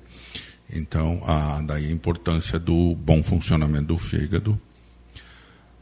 Então, 0.70 1.22
a, 1.24 1.60
daí 1.62 1.86
a 1.86 1.90
importância 1.90 2.58
do 2.58 2.94
bom 2.94 3.22
funcionamento 3.22 3.86
do 3.86 3.98
fígado 3.98 4.60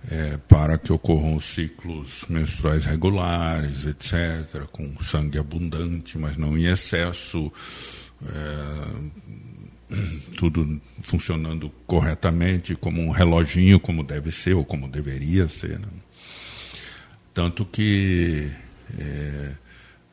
é, 0.09 0.37
para 0.49 0.79
que 0.79 0.93
ocorram 0.93 1.35
os 1.35 1.45
ciclos 1.45 2.25
menstruais 2.29 2.85
regulares, 2.85 3.85
etc., 3.85 4.65
com 4.71 4.97
sangue 5.03 5.39
abundante, 5.39 6.17
mas 6.17 6.37
não 6.37 6.57
em 6.57 6.67
excesso, 6.67 7.53
é, 8.25 9.97
tudo 10.37 10.81
funcionando 11.03 11.71
corretamente, 11.87 12.75
como 12.77 13.03
um 13.03 13.11
reloginho, 13.11 13.81
como 13.81 14.05
deve 14.05 14.31
ser 14.31 14.55
ou 14.55 14.65
como 14.65 14.89
deveria 14.89 15.49
ser. 15.49 15.79
Né? 15.79 15.89
Tanto 17.35 17.65
que 17.65 18.49
é, 18.99 19.53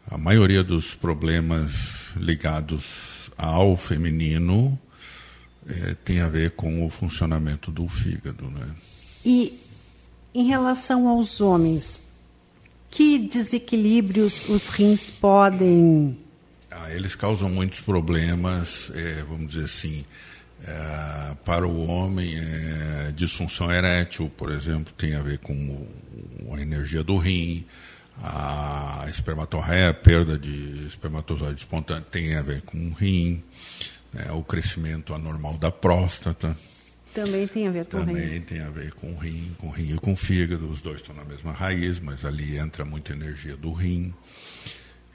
a 0.10 0.18
maioria 0.18 0.64
dos 0.64 0.96
problemas 0.96 2.12
ligados 2.16 3.13
ao 3.38 3.76
feminino 3.76 4.78
é, 5.68 5.96
tem 6.04 6.22
a 6.22 6.28
ver 6.28 6.52
com 6.52 6.86
o 6.86 6.90
funcionamento 6.90 7.72
do 7.72 7.88
fígado. 7.88 8.50
Né? 8.50 8.70
E 9.26 9.60
em 10.34 10.48
relação 10.48 11.08
aos 11.08 11.42
homens, 11.42 12.00
que 12.90 13.20
desequilíbrios 13.20 14.48
os 14.50 14.68
rins 14.70 15.10
podem. 15.10 16.18
Ah, 16.70 16.92
eles 16.92 17.16
causam 17.16 17.50
muitos 17.50 17.82
problemas, 17.82 18.92
é, 18.94 19.24
vamos 19.24 19.54
dizer 19.54 19.66
assim. 19.66 20.06
É, 20.66 21.36
para 21.44 21.68
o 21.68 21.88
homem, 21.88 22.36
é, 22.38 23.12
disfunção 23.14 23.70
erétil, 23.70 24.32
por 24.38 24.50
exemplo, 24.50 24.94
tem 24.98 25.14
a 25.14 25.22
ver 25.22 25.40
com 25.40 25.86
a 26.54 26.62
energia 26.62 27.04
do 27.04 27.18
rim 27.18 27.66
a 28.22 29.06
espermatorreia, 29.10 29.90
a 29.90 29.94
perda 29.94 30.38
de 30.38 30.86
espermatozoide 30.88 31.60
espontâneo, 31.60 32.06
tem 32.12 32.36
a 32.36 32.42
ver 32.42 32.62
com 32.62 32.78
o 32.78 32.94
rim, 32.94 33.44
né, 34.14 34.32
o 34.32 34.44
crescimento 34.44 35.14
anormal 35.14 35.58
da 35.58 35.72
próstata. 35.72 36.56
Também 37.14 37.48
tem 37.48 37.68
a 37.68 37.72
ver 37.72 37.86
com 37.86 38.00
Também 38.00 38.16
o 38.16 38.34
rim. 38.34 38.42
tem 38.42 38.62
a 38.62 38.70
ver 38.70 38.94
com 38.94 39.14
o 39.14 39.18
rim, 39.18 39.56
com 39.58 39.68
o 39.68 39.72
rim 39.72 39.96
e 39.96 40.00
com 40.00 40.14
o 40.14 40.16
fígado, 40.16 40.68
os 40.68 40.82
dois 40.82 40.98
estão 40.98 41.16
na 41.16 41.24
mesma 41.24 41.52
raiz, 41.52 42.00
mas 42.00 42.26
ali 42.26 42.58
entra 42.58 42.84
muita 42.84 43.14
energia 43.14 43.56
do 43.56 43.72
rim. 43.72 44.14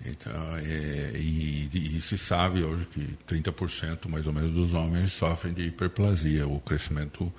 Então, 0.04 0.56
é, 0.58 1.12
e, 1.16 1.68
e, 1.74 2.00
se 2.00 2.16
sabe 2.16 2.62
hoje 2.62 2.84
que 2.86 3.18
30% 3.26 4.08
mais 4.08 4.26
ou 4.28 4.32
menos 4.32 4.52
dos 4.52 4.72
homens 4.72 5.12
sofrem 5.12 5.52
de 5.52 5.62
hiperplasia, 5.62 6.46
o 6.46 6.60
crescimento 6.60 7.32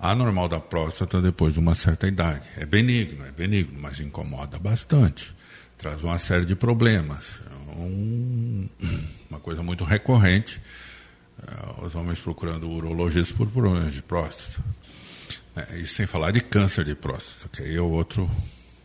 anormal 0.00 0.48
da 0.48 0.58
próstata 0.58 1.20
depois 1.20 1.54
de 1.54 1.60
uma 1.60 1.74
certa 1.74 2.08
idade. 2.08 2.42
É 2.56 2.64
benigno, 2.64 3.24
é 3.26 3.30
benigno, 3.30 3.78
mas 3.78 4.00
incomoda 4.00 4.58
bastante. 4.58 5.34
Traz 5.76 6.02
uma 6.02 6.18
série 6.18 6.46
de 6.46 6.56
problemas. 6.56 7.40
Um, 7.76 8.68
uma 9.28 9.38
coisa 9.38 9.62
muito 9.62 9.84
recorrente. 9.84 10.60
Uh, 11.38 11.84
os 11.84 11.94
homens 11.94 12.18
procurando 12.18 12.68
urologistas 12.68 13.36
por 13.36 13.48
problemas 13.48 13.92
de 13.92 14.02
próstata. 14.02 14.62
É, 15.56 15.78
e 15.78 15.86
sem 15.86 16.06
falar 16.06 16.30
de 16.30 16.40
câncer 16.40 16.84
de 16.84 16.94
próstata, 16.94 17.48
que 17.52 17.62
aí 17.62 17.76
é 17.76 17.80
outro. 17.80 18.30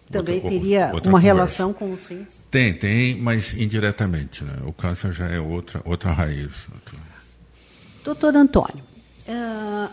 Também 0.09 0.35
outra, 0.35 0.49
teria 0.49 0.91
outra 0.93 1.09
uma 1.09 1.19
conversa. 1.19 1.19
relação 1.19 1.73
com 1.73 1.91
os 1.91 2.05
rins? 2.05 2.27
Tem, 2.49 2.73
tem, 2.73 3.19
mas 3.19 3.53
indiretamente. 3.53 4.43
Né? 4.43 4.53
O 4.65 4.73
câncer 4.73 5.11
já 5.13 5.27
é 5.27 5.39
outra, 5.39 5.81
outra 5.83 6.11
raiz. 6.11 6.67
Doutor 8.03 8.35
Antônio, 8.35 8.83
uh, 9.27 9.89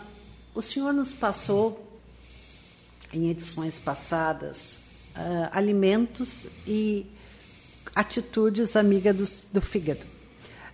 o 0.53 0.61
senhor 0.61 0.93
nos 0.93 1.13
passou, 1.13 2.01
em 3.11 3.29
edições 3.29 3.79
passadas, 3.79 4.77
uh, 5.15 5.49
alimentos 5.51 6.45
e 6.65 7.05
atitudes 7.95 8.75
amigas 8.75 9.47
do, 9.51 9.59
do 9.59 9.61
fígado. 9.61 10.01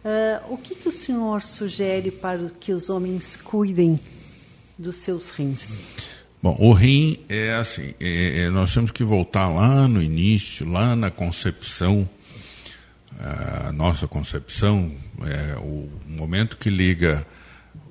Uh, 0.04 0.54
o 0.54 0.58
que, 0.58 0.76
que 0.76 0.88
o 0.88 0.92
senhor 0.92 1.42
sugere 1.42 2.12
para 2.12 2.50
que 2.60 2.72
os 2.72 2.90
homens 2.90 3.36
cuidem 3.36 4.00
dos 4.78 4.96
seus 4.96 5.30
rins? 5.32 5.78
Bom, 6.42 6.56
o 6.58 6.72
rim 6.72 7.18
é 7.28 7.54
assim, 7.56 7.94
é, 8.00 8.44
é, 8.44 8.50
nós 8.50 8.74
temos 8.74 8.92
que 8.92 9.04
voltar 9.04 9.50
lá 9.50 9.90
no 9.90 10.02
início, 10.02 10.66
lá 10.66 10.96
na 10.96 11.12
concepção, 11.12 12.08
a 13.20 13.74
nossa 13.74 14.08
concepção, 14.08 14.94
é, 15.24 15.58
o 15.58 15.90
momento 16.08 16.56
que 16.56 16.70
liga 16.70 17.28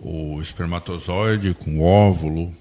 o 0.08 0.40
espermatozoide 0.40 1.52
com 1.52 1.78
o 1.78 1.82
óvulo, 1.82 2.54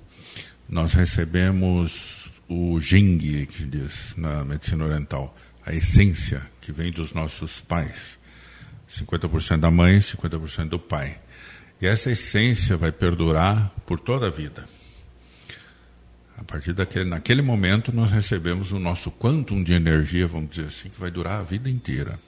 nós 0.68 0.92
recebemos 0.92 2.30
o 2.50 2.78
jing, 2.82 3.46
que 3.46 3.64
diz 3.64 4.14
na 4.18 4.44
medicina 4.44 4.84
oriental, 4.84 5.34
a 5.66 5.74
essência 5.74 6.46
que 6.60 6.74
vem 6.74 6.92
dos 6.92 7.14
nossos 7.14 7.62
pais. 7.62 8.20
50% 8.90 9.62
da 9.62 9.72
mãe, 9.72 10.00
50% 10.00 10.70
do 10.70 10.80
pai. 10.80 11.18
E 11.82 11.88
essa 11.88 12.12
essência 12.12 12.76
vai 12.76 12.92
perdurar 12.92 13.72
por 13.86 13.98
toda 13.98 14.28
a 14.28 14.30
vida. 14.30 14.66
A 16.38 16.44
partir 16.44 16.74
daquele, 16.74 17.06
naquele 17.06 17.42
momento, 17.42 17.96
nós 17.96 18.12
recebemos 18.12 18.74
o 18.74 18.80
nosso 18.80 19.10
quantum 19.10 19.64
de 19.64 19.74
energia, 19.74 20.28
vamos 20.28 20.50
dizer 20.50 20.68
assim, 20.68 20.90
que 20.90 21.00
vai 21.00 21.10
durar 21.10 21.40
a 21.40 21.44
vida 21.44 21.70
inteira. 21.70 22.20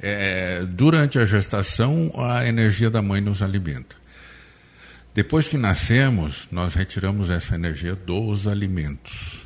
É, 0.00 0.64
durante 0.64 1.18
a 1.18 1.24
gestação, 1.24 2.12
a 2.16 2.46
energia 2.46 2.88
da 2.88 3.02
mãe 3.02 3.20
nos 3.20 3.42
alimenta. 3.42 4.01
Depois 5.14 5.46
que 5.46 5.58
nascemos, 5.58 6.48
nós 6.50 6.74
retiramos 6.74 7.28
essa 7.28 7.54
energia 7.54 7.94
dos 7.94 8.46
alimentos. 8.46 9.42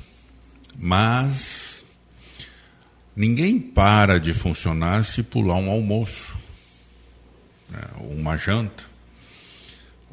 Mas 0.78 1.84
ninguém 3.16 3.58
para 3.58 4.20
de 4.20 4.32
funcionar 4.32 5.02
se 5.04 5.24
pular 5.24 5.56
um 5.56 5.68
almoço, 5.68 6.36
né, 7.68 7.80
uma 7.98 8.36
janta. 8.36 8.84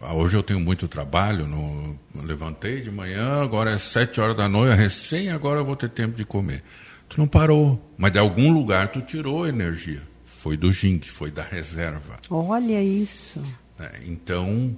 hoje 0.02 0.36
eu 0.36 0.42
tenho 0.42 0.60
muito 0.60 0.88
trabalho, 0.88 1.46
no, 1.46 2.00
levantei 2.24 2.82
de 2.82 2.90
manhã, 2.90 3.44
agora 3.44 3.72
é 3.72 3.78
sete 3.78 4.20
horas 4.20 4.36
da 4.36 4.50
noite, 4.50 4.76
recém 4.76 5.30
agora 5.30 5.60
eu 5.60 5.66
vou 5.66 5.76
ter 5.76 5.90
tempo 5.90 6.16
de 6.16 6.26
comer. 6.26 6.64
Tu 7.08 7.20
não 7.20 7.28
parou, 7.28 7.94
mas 7.96 8.12
de 8.12 8.18
algum 8.18 8.52
lugar 8.52 8.88
tu 8.88 9.02
tirou 9.02 9.48
energia. 9.48 10.02
Foi 10.26 10.58
do 10.58 10.72
gingue, 10.72 11.10
foi 11.10 11.30
da 11.30 11.44
reserva. 11.44 12.18
Olha 12.28 12.82
isso. 12.82 13.42
É, 13.84 14.00
então, 14.06 14.76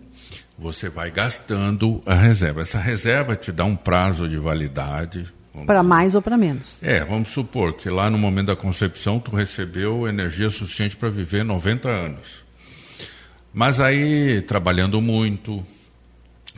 você 0.58 0.90
vai 0.90 1.12
gastando 1.12 2.02
a 2.06 2.16
reserva. 2.16 2.62
Essa 2.62 2.80
reserva 2.80 3.36
te 3.36 3.52
dá 3.52 3.66
um 3.66 3.76
prazo 3.76 4.28
de 4.28 4.38
validade. 4.38 5.32
Para 5.66 5.84
mais 5.84 6.16
ou 6.16 6.22
para 6.22 6.38
menos. 6.38 6.80
É, 6.82 7.04
vamos 7.06 7.30
supor 7.30 7.74
que 7.74 7.90
lá 7.90 8.10
no 8.10 8.18
momento 8.18 8.48
da 8.48 8.56
concepção 8.56 9.20
tu 9.20 9.34
recebeu 9.34 10.08
energia 10.08 10.50
suficiente 10.50 10.98
para 10.98 11.10
viver 11.10 11.46
90 11.46 11.88
anos. 11.88 12.44
Mas 13.54 13.80
aí, 13.80 14.42
trabalhando 14.42 15.00
muito, 15.00 15.64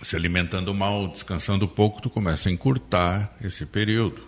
se 0.01 0.15
alimentando 0.15 0.73
mal, 0.73 1.07
descansando 1.07 1.67
pouco, 1.67 2.01
tu 2.01 2.09
começa 2.09 2.49
a 2.49 2.51
encurtar 2.51 3.35
esse 3.43 3.67
período. 3.67 4.21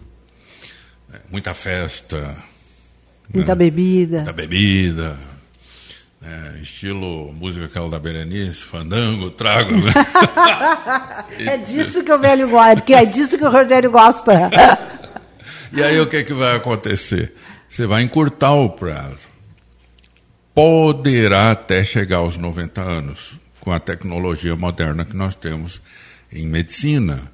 É, 1.12 1.19
muita 1.32 1.55
festa. 1.55 2.38
Muita 3.34 3.55
né? 3.55 3.60
bebida. 3.60 4.17
Muita 4.17 4.34
bebida. 4.34 5.38
É, 6.21 6.60
estilo 6.62 7.32
música 7.32 7.65
aquela 7.65 7.89
da 7.89 7.97
Berenice, 7.97 8.62
fandango, 8.62 9.29
trago. 9.29 9.71
Né? 9.71 9.91
é 11.39 11.58
disso 11.58 12.03
que 12.03 12.12
o 12.12 12.19
velho 12.19 12.49
gosta, 12.49 12.82
que 12.82 12.93
é 12.93 13.05
disso 13.05 13.38
que 13.38 13.45
o 13.45 13.49
Rogério 13.49 13.89
gosta. 13.89 14.49
e 15.71 15.82
aí 15.82 15.99
o 15.99 16.08
que, 16.08 16.17
é 16.17 16.23
que 16.23 16.34
vai 16.34 16.55
acontecer? 16.55 17.34
Você 17.69 17.86
vai 17.86 18.01
encurtar 18.01 18.53
o 18.53 18.69
prazo 18.69 19.29
poderá 20.60 21.51
até 21.51 21.86
chegar 21.86 22.17
aos 22.17 22.36
90 22.36 22.82
anos, 22.82 23.39
com 23.62 23.71
a 23.71 23.79
tecnologia 23.79 24.58
moderna 24.58 25.05
que 25.05 25.15
nós 25.15 25.34
temos 25.34 25.82
em 26.29 26.45
medicina. 26.45 27.32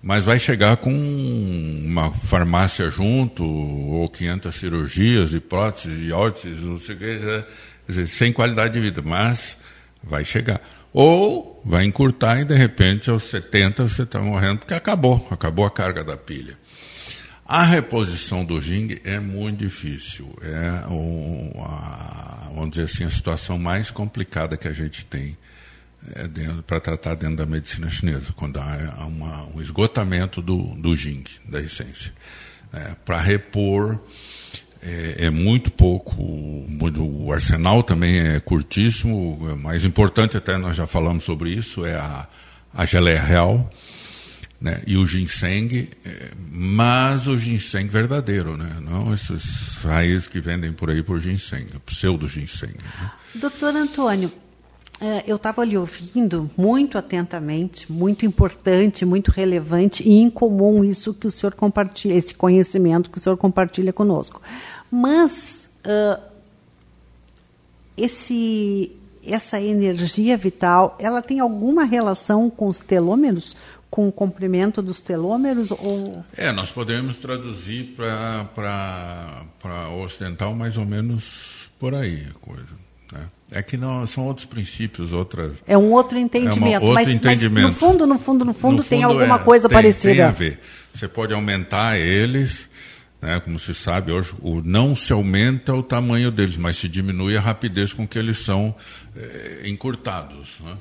Mas 0.00 0.24
vai 0.24 0.38
chegar 0.38 0.76
com 0.76 0.92
uma 0.92 2.12
farmácia 2.12 2.88
junto, 2.90 3.42
ou 3.42 4.06
500 4.06 4.54
cirurgias, 4.54 5.34
e 5.34 5.40
próteses, 5.40 6.08
e 6.08 6.12
óteses, 6.12 6.60
não 6.60 6.78
sei 6.78 6.94
o 6.94 6.98
que, 6.98 7.44
dizer, 7.86 8.06
sem 8.08 8.32
qualidade 8.32 8.74
de 8.74 8.80
vida, 8.80 9.02
mas 9.02 9.56
vai 10.02 10.24
chegar. 10.24 10.60
Ou 10.92 11.60
vai 11.64 11.84
encurtar 11.84 12.40
e 12.40 12.44
de 12.44 12.54
repente 12.54 13.10
aos 13.10 13.24
70 13.24 13.88
você 13.88 14.02
está 14.02 14.20
morrendo 14.20 14.60
porque 14.60 14.74
acabou, 14.74 15.26
acabou 15.30 15.66
a 15.66 15.70
carga 15.70 16.04
da 16.04 16.16
pilha. 16.16 16.56
A 17.46 17.62
reposição 17.62 18.44
do 18.44 18.58
Jing 18.60 19.00
é 19.04 19.20
muito 19.20 19.58
difícil. 19.58 20.34
É 20.40 20.86
o, 20.90 21.52
a, 21.62 22.48
vamos 22.54 22.70
dizer 22.70 22.84
assim, 22.84 23.04
a 23.04 23.10
situação 23.10 23.58
mais 23.58 23.90
complicada 23.90 24.56
que 24.56 24.66
a 24.66 24.72
gente 24.72 25.04
tem 25.04 25.36
é, 26.14 26.28
para 26.66 26.80
tratar 26.80 27.14
dentro 27.14 27.36
da 27.36 27.46
medicina 27.46 27.90
chinesa, 27.90 28.32
quando 28.34 28.58
há 28.58 29.04
uma, 29.06 29.44
um 29.54 29.60
esgotamento 29.60 30.40
do, 30.40 30.74
do 30.74 30.94
Jing, 30.96 31.24
da 31.46 31.60
essência. 31.60 32.12
É, 32.72 32.94
para 33.04 33.20
repor 33.20 34.00
é, 34.84 35.26
é, 35.26 35.30
muito 35.30 35.72
pouco, 35.72 36.14
o 36.20 37.32
arsenal 37.32 37.82
também 37.82 38.18
é 38.18 38.38
curtíssimo, 38.38 39.48
é 39.50 39.54
mais 39.54 39.82
importante 39.82 40.36
até, 40.36 40.58
nós 40.58 40.76
já 40.76 40.86
falamos 40.86 41.24
sobre 41.24 41.50
isso, 41.50 41.86
é 41.86 41.94
a, 41.94 42.28
a 42.74 42.84
geleia 42.84 43.22
real, 43.22 43.72
né? 44.60 44.82
e 44.86 44.98
o 44.98 45.06
ginseng, 45.06 45.88
é, 46.04 46.30
mas 46.50 47.26
o 47.26 47.38
ginseng 47.38 47.88
verdadeiro, 47.88 48.58
né? 48.58 48.76
não 48.82 49.14
esses 49.14 49.76
raízes 49.82 50.26
que 50.26 50.38
vendem 50.38 50.70
por 50.70 50.90
aí 50.90 51.02
por 51.02 51.18
ginseng, 51.18 51.66
pseudo 51.86 52.28
ginseng. 52.28 52.74
Né? 52.74 53.10
Doutor 53.36 53.74
Antônio, 53.74 54.30
eu 55.26 55.36
estava 55.36 55.64
lhe 55.64 55.76
ouvindo 55.76 56.50
muito 56.56 56.96
atentamente, 56.96 57.90
muito 57.90 58.24
importante, 58.24 59.04
muito 59.04 59.30
relevante 59.30 60.02
e 60.08 60.20
incomum 60.20 60.84
isso 60.84 61.12
que 61.12 61.26
o 61.26 61.30
senhor 61.30 61.54
compartilha, 61.54 62.14
esse 62.14 62.34
conhecimento 62.34 63.10
que 63.10 63.18
o 63.18 63.20
senhor 63.20 63.36
compartilha 63.36 63.92
conosco. 63.92 64.40
Mas 64.90 65.66
uh, 65.84 66.22
esse, 67.96 68.92
essa 69.26 69.60
energia 69.60 70.36
vital, 70.36 70.96
ela 70.98 71.20
tem 71.20 71.40
alguma 71.40 71.84
relação 71.84 72.48
com 72.48 72.68
os 72.68 72.78
telômeros? 72.78 73.56
com 73.90 74.08
o 74.08 74.12
comprimento 74.12 74.82
dos 74.82 75.00
telômeros? 75.00 75.70
Ou... 75.70 76.24
É, 76.36 76.50
nós 76.50 76.72
podemos 76.72 77.14
traduzir 77.14 77.94
para 77.94 78.58
ocidental 80.02 80.52
mais 80.52 80.76
ou 80.76 80.84
menos 80.84 81.70
por 81.78 81.94
aí 81.94 82.26
a 82.28 82.34
coisa. 82.44 82.83
É 83.54 83.62
que 83.62 83.76
não, 83.76 84.04
são 84.04 84.26
outros 84.26 84.46
princípios, 84.46 85.12
outras. 85.12 85.52
É 85.64 85.78
um 85.78 85.92
outro 85.92 86.18
entendimento. 86.18 86.74
É 86.74 86.80
outro 86.80 86.94
mas, 86.94 87.08
entendimento. 87.08 87.68
Mas 87.68 87.74
no 87.74 87.78
fundo, 87.78 88.04
no 88.04 88.18
fundo, 88.18 88.44
no 88.44 88.52
fundo, 88.52 88.76
no 88.78 88.82
fundo 88.82 88.84
tem 88.84 89.04
alguma 89.04 89.36
é, 89.36 89.38
coisa 89.38 89.68
tem, 89.68 89.76
parecida. 89.76 90.12
Tem 90.12 90.22
a 90.24 90.30
ver. 90.32 90.58
Você 90.92 91.06
pode 91.06 91.32
aumentar 91.32 91.96
eles, 91.96 92.68
né, 93.22 93.38
como 93.38 93.56
se 93.56 93.72
sabe 93.72 94.10
hoje, 94.10 94.34
o 94.40 94.60
não 94.60 94.96
se 94.96 95.12
aumenta 95.12 95.72
o 95.72 95.84
tamanho 95.84 96.32
deles, 96.32 96.56
mas 96.56 96.78
se 96.78 96.88
diminui 96.88 97.36
a 97.36 97.40
rapidez 97.40 97.92
com 97.92 98.08
que 98.08 98.18
eles 98.18 98.38
são 98.38 98.74
é, 99.14 99.68
encurtados. 99.68 100.56
Né? 100.58 100.76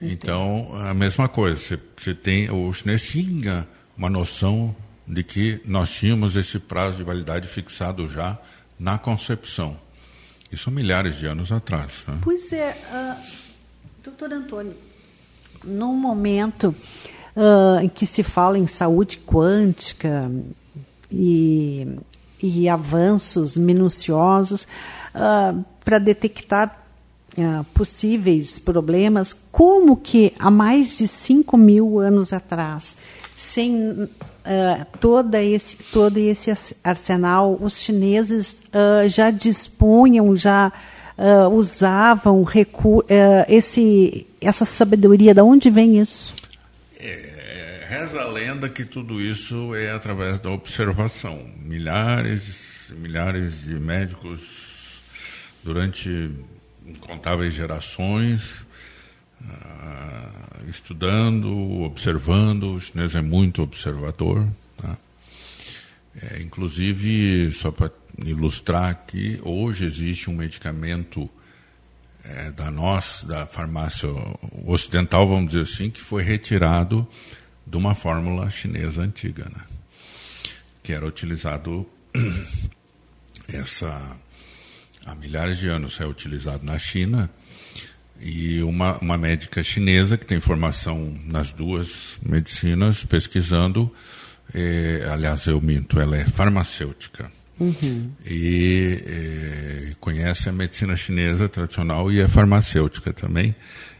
Então, 0.00 0.70
a 0.76 0.94
mesma 0.94 1.28
coisa, 1.28 1.60
você, 1.60 1.78
você 1.94 2.14
tem, 2.14 2.50
o 2.50 2.72
chinês 2.72 3.02
tinha 3.02 3.68
uma 3.98 4.08
noção 4.08 4.74
de 5.06 5.22
que 5.22 5.60
nós 5.66 5.92
tínhamos 5.92 6.36
esse 6.36 6.58
prazo 6.58 6.96
de 6.96 7.04
validade 7.04 7.46
fixado 7.48 8.08
já 8.08 8.38
na 8.80 8.96
concepção. 8.96 9.76
Isso 10.50 10.70
milhares 10.70 11.16
de 11.16 11.26
anos 11.26 11.52
atrás. 11.52 12.04
Né? 12.06 12.18
Pois 12.22 12.52
é, 12.52 12.76
uh, 12.92 13.22
doutor 14.02 14.32
Antônio, 14.32 14.74
no 15.64 15.92
momento 15.92 16.74
uh, 17.36 17.80
em 17.82 17.88
que 17.88 18.06
se 18.06 18.22
fala 18.22 18.58
em 18.58 18.66
saúde 18.66 19.18
quântica 19.18 20.30
e, 21.10 21.86
e 22.42 22.68
avanços 22.68 23.56
minuciosos 23.56 24.66
uh, 25.14 25.64
para 25.84 25.98
detectar 25.98 26.84
uh, 27.36 27.64
possíveis 27.74 28.58
problemas, 28.58 29.34
como 29.52 29.96
que 29.96 30.32
há 30.38 30.50
mais 30.50 30.98
de 30.98 31.06
5 31.06 31.56
mil 31.56 31.98
anos 31.98 32.32
atrás, 32.32 32.96
sem 33.34 34.08
uh, 34.48 34.86
toda 34.98 35.42
esse, 35.42 35.76
todo 35.76 36.18
esse 36.18 36.50
arsenal, 36.82 37.58
os 37.60 37.80
chineses 37.80 38.60
uh, 38.68 39.08
já 39.08 39.30
dispunham, 39.30 40.36
já 40.36 40.72
usavam 41.52 42.46
esse, 43.48 44.24
essa 44.40 44.64
sabedoria. 44.64 45.34
De 45.34 45.40
onde 45.40 45.68
vem 45.68 45.98
isso? 45.98 46.32
É, 46.96 47.84
reza 47.88 48.20
a 48.20 48.28
lenda 48.28 48.68
que 48.68 48.84
tudo 48.84 49.20
isso 49.20 49.74
é 49.74 49.90
através 49.90 50.38
da 50.38 50.50
observação. 50.50 51.44
Milhares, 51.60 52.92
milhares 52.96 53.62
de 53.62 53.74
médicos 53.74 54.42
durante 55.64 56.30
incontáveis 56.86 57.52
gerações, 57.52 58.64
uh, 59.40 60.70
estudando, 60.70 61.82
observando. 61.82 62.74
O 62.74 62.80
chinês 62.80 63.14
é 63.14 63.20
muito 63.20 63.62
observador. 63.62 64.46
Tá? 64.76 64.96
É, 66.20 66.42
inclusive, 66.42 67.52
só 67.52 67.70
para 67.70 67.90
ilustrar 68.24 68.90
aqui, 68.90 69.40
hoje 69.42 69.84
existe 69.84 70.28
um 70.28 70.34
medicamento 70.34 71.28
é, 72.24 72.50
da 72.50 72.70
nossa, 72.70 73.26
da 73.26 73.46
farmácia 73.46 74.08
ocidental, 74.66 75.28
vamos 75.28 75.52
dizer 75.52 75.62
assim, 75.62 75.90
que 75.90 76.00
foi 76.00 76.22
retirado 76.22 77.06
de 77.66 77.76
uma 77.76 77.94
fórmula 77.94 78.50
chinesa 78.50 79.02
antiga, 79.02 79.44
né? 79.44 79.62
que 80.82 80.92
era 80.92 81.06
utilizado 81.06 81.86
essa 83.46 84.16
há 85.04 85.14
milhares 85.14 85.58
de 85.58 85.68
anos 85.68 86.00
é 86.00 86.06
utilizado 86.06 86.64
na 86.64 86.78
China 86.78 87.30
e 88.20 88.62
uma, 88.62 88.98
uma 88.98 89.16
médica 89.16 89.62
chinesa 89.62 90.16
que 90.16 90.26
tem 90.26 90.40
formação 90.40 91.14
nas 91.26 91.52
duas 91.52 92.18
medicinas 92.22 93.04
pesquisando, 93.04 93.92
é, 94.52 95.06
aliás 95.10 95.46
eu 95.46 95.60
minto, 95.60 96.00
ela 96.00 96.16
é 96.16 96.24
farmacêutica 96.24 97.30
uhum. 97.60 98.10
e 98.26 99.02
é, 99.06 99.92
conhece 100.00 100.48
a 100.48 100.52
medicina 100.52 100.96
chinesa 100.96 101.48
tradicional 101.48 102.10
e 102.10 102.20
é 102.20 102.28
farmacêutica 102.28 103.12
também 103.12 103.54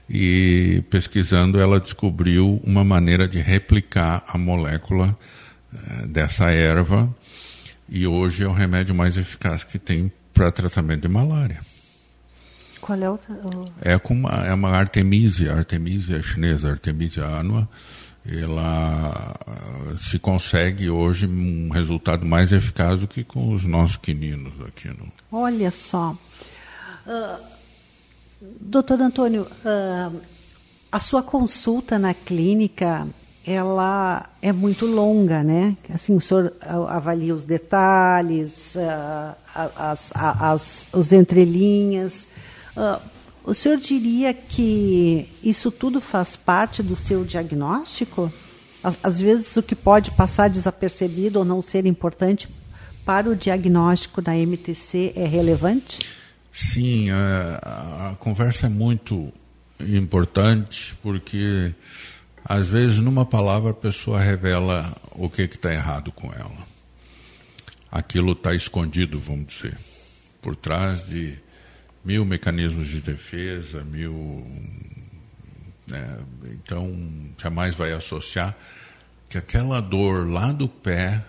e 0.08 0.82
pesquisando 0.88 1.60
ela 1.60 1.78
descobriu 1.78 2.60
uma 2.64 2.82
maneira 2.82 3.28
de 3.28 3.38
replicar 3.38 4.24
a 4.26 4.38
molécula 4.38 5.16
é, 5.72 6.06
dessa 6.06 6.50
erva 6.50 7.14
e 7.88 8.06
hoje 8.06 8.44
é 8.44 8.48
o 8.48 8.52
remédio 8.52 8.94
mais 8.94 9.16
eficaz 9.16 9.64
que 9.64 9.78
tem 9.78 10.10
para 10.32 10.52
tratamento 10.52 11.02
de 11.02 11.08
malária. 11.08 11.60
Qual 12.88 13.02
é 13.02 13.10
o... 13.10 13.18
É, 13.82 13.98
com 13.98 14.14
uma, 14.14 14.46
é 14.46 14.54
uma 14.54 14.70
artemisia, 14.70 15.52
artemisia 15.52 16.22
chinesa, 16.22 16.70
artemisia 16.70 17.26
annua. 17.26 17.68
Ela 18.26 19.36
uh, 19.46 19.98
se 19.98 20.18
consegue 20.18 20.88
hoje 20.88 21.26
um 21.26 21.68
resultado 21.68 22.24
mais 22.24 22.50
eficaz 22.50 23.00
do 23.00 23.06
que 23.06 23.22
com 23.22 23.52
os 23.52 23.66
nossos 23.66 23.98
quininos 23.98 24.54
aqui 24.66 24.88
no. 24.88 25.12
Olha 25.30 25.70
só. 25.70 26.16
Uh, 27.06 27.44
Doutor 28.58 29.02
Antônio, 29.02 29.42
uh, 29.42 30.20
a 30.90 30.98
sua 30.98 31.22
consulta 31.22 31.98
na 31.98 32.14
clínica 32.14 33.06
ela 33.46 34.30
é 34.40 34.50
muito 34.52 34.86
longa, 34.86 35.42
né? 35.42 35.76
Assim, 35.92 36.14
o 36.16 36.20
senhor 36.20 36.54
avalia 36.88 37.34
os 37.34 37.44
detalhes, 37.44 38.74
uh, 38.76 39.36
as, 39.54 40.10
as, 40.14 40.88
as, 40.92 41.12
entrelinhas. 41.12 42.28
Uh, 42.78 43.00
o 43.42 43.54
senhor 43.54 43.78
diria 43.78 44.32
que 44.32 45.28
isso 45.42 45.70
tudo 45.70 46.00
faz 46.00 46.36
parte 46.36 46.80
do 46.80 46.94
seu 46.94 47.24
diagnóstico? 47.24 48.32
Às, 48.82 48.96
às 49.02 49.20
vezes, 49.20 49.56
o 49.56 49.62
que 49.62 49.74
pode 49.74 50.12
passar 50.12 50.48
desapercebido 50.48 51.40
ou 51.40 51.44
não 51.44 51.60
ser 51.60 51.86
importante 51.86 52.48
para 53.04 53.28
o 53.28 53.34
diagnóstico 53.34 54.22
da 54.22 54.36
MTC 54.36 55.12
é 55.16 55.26
relevante? 55.26 55.98
Sim, 56.52 57.10
a, 57.10 58.10
a 58.12 58.16
conversa 58.16 58.66
é 58.66 58.68
muito 58.68 59.32
importante 59.80 60.96
porque 61.02 61.74
às 62.44 62.68
vezes 62.68 62.98
numa 62.98 63.24
palavra 63.24 63.70
a 63.70 63.74
pessoa 63.74 64.20
revela 64.20 64.94
o 65.12 65.28
que 65.28 65.42
está 65.42 65.72
errado 65.72 66.12
com 66.12 66.32
ela. 66.32 66.68
Aquilo 67.90 68.32
está 68.32 68.54
escondido, 68.54 69.18
vamos 69.18 69.54
dizer, 69.54 69.78
por 70.42 70.54
trás 70.54 71.06
de 71.06 71.38
mil 72.04 72.24
mecanismos 72.24 72.88
de 72.88 73.00
defesa, 73.00 73.82
mil. 73.84 74.46
Né, 75.86 76.18
então 76.44 76.94
jamais 77.40 77.74
vai 77.74 77.92
associar 77.92 78.56
que 79.28 79.38
aquela 79.38 79.80
dor 79.80 80.28
lá 80.28 80.52
do 80.52 80.68
pé 80.68 81.24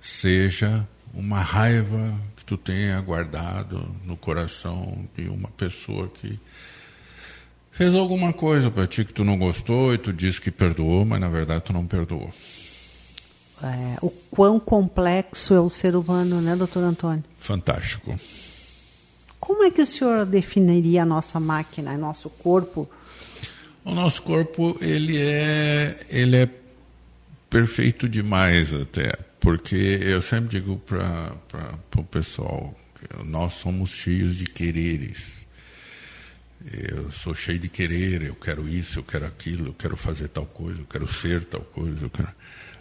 seja 0.00 0.86
uma 1.12 1.40
raiva 1.40 2.14
que 2.36 2.44
tu 2.44 2.56
tenha 2.56 3.00
guardado 3.00 3.88
no 4.04 4.16
coração 4.16 5.08
de 5.16 5.28
uma 5.28 5.48
pessoa 5.48 6.08
que 6.08 6.38
fez 7.70 7.94
alguma 7.94 8.32
coisa 8.32 8.70
para 8.70 8.86
ti 8.86 9.04
que 9.04 9.12
tu 9.12 9.24
não 9.24 9.38
gostou 9.38 9.94
e 9.94 9.98
tu 9.98 10.12
disse 10.12 10.40
que 10.40 10.50
perdoou, 10.50 11.04
mas 11.04 11.20
na 11.20 11.28
verdade 11.28 11.64
tu 11.64 11.72
não 11.72 11.86
perdoou. 11.86 12.32
É, 13.62 13.96
o 14.02 14.10
quão 14.10 14.60
complexo 14.60 15.54
é 15.54 15.60
o 15.60 15.68
ser 15.68 15.96
humano, 15.96 16.40
né, 16.40 16.54
doutor 16.54 16.82
Antônio? 16.82 17.24
Fantástico. 17.38 18.18
Como 19.44 19.62
é 19.62 19.70
que 19.70 19.82
o 19.82 19.86
senhor 19.86 20.24
definiria 20.24 21.02
a 21.02 21.04
nossa 21.04 21.38
máquina, 21.38 21.92
o 21.92 21.98
nosso 21.98 22.30
corpo? 22.30 22.88
O 23.84 23.92
nosso 23.92 24.22
corpo, 24.22 24.78
ele 24.80 25.18
é, 25.18 26.06
ele 26.08 26.36
é 26.36 26.48
perfeito 27.50 28.08
demais 28.08 28.72
até, 28.72 29.12
porque 29.38 29.76
eu 29.76 30.22
sempre 30.22 30.48
digo 30.48 30.78
para 30.78 31.34
o 31.94 32.02
pessoal 32.04 32.74
nós 33.22 33.52
somos 33.52 33.90
cheios 33.90 34.34
de 34.34 34.44
quereres. 34.44 35.32
Eu 36.72 37.12
sou 37.12 37.34
cheio 37.34 37.58
de 37.58 37.68
querer, 37.68 38.22
eu 38.22 38.34
quero 38.34 38.66
isso, 38.66 39.00
eu 39.00 39.02
quero 39.02 39.26
aquilo, 39.26 39.66
eu 39.66 39.74
quero 39.74 39.94
fazer 39.94 40.28
tal 40.28 40.46
coisa, 40.46 40.80
eu 40.80 40.86
quero 40.86 41.06
ser 41.06 41.44
tal 41.44 41.60
coisa. 41.60 42.08
Quero... 42.08 42.28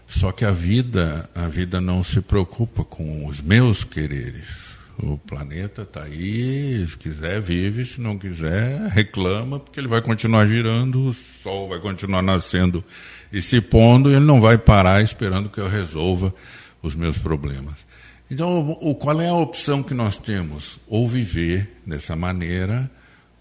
Só 0.07 0.31
que 0.31 0.45
a 0.45 0.51
vida, 0.51 1.29
a 1.35 1.49
vida 1.49 1.81
não 1.81 2.05
se 2.05 2.21
preocupa 2.21 2.85
com 2.85 3.27
os 3.27 3.41
meus 3.41 3.83
quereres. 3.83 4.72
O 4.97 5.17
planeta 5.17 5.81
está 5.81 6.03
aí, 6.03 6.85
se 6.87 6.97
quiser 6.97 7.41
vive, 7.41 7.83
se 7.83 7.99
não 7.99 8.17
quiser 8.17 8.89
reclama, 8.89 9.59
porque 9.59 9.79
ele 9.79 9.87
vai 9.87 10.01
continuar 10.01 10.45
girando, 10.45 11.07
o 11.07 11.13
sol 11.13 11.67
vai 11.67 11.79
continuar 11.79 12.21
nascendo 12.21 12.83
e 13.31 13.41
se 13.41 13.59
pondo, 13.59 14.11
ele 14.11 14.19
não 14.19 14.39
vai 14.39 14.59
parar 14.59 15.01
esperando 15.01 15.49
que 15.49 15.59
eu 15.59 15.67
resolva 15.67 16.31
os 16.83 16.93
meus 16.93 17.17
problemas. 17.17 17.83
Então, 18.29 18.77
o, 18.79 18.93
qual 18.93 19.19
é 19.19 19.27
a 19.27 19.33
opção 19.33 19.81
que 19.81 19.93
nós 19.93 20.17
temos? 20.17 20.79
Ou 20.87 21.07
viver 21.07 21.81
dessa 21.85 22.15
maneira, 22.15 22.89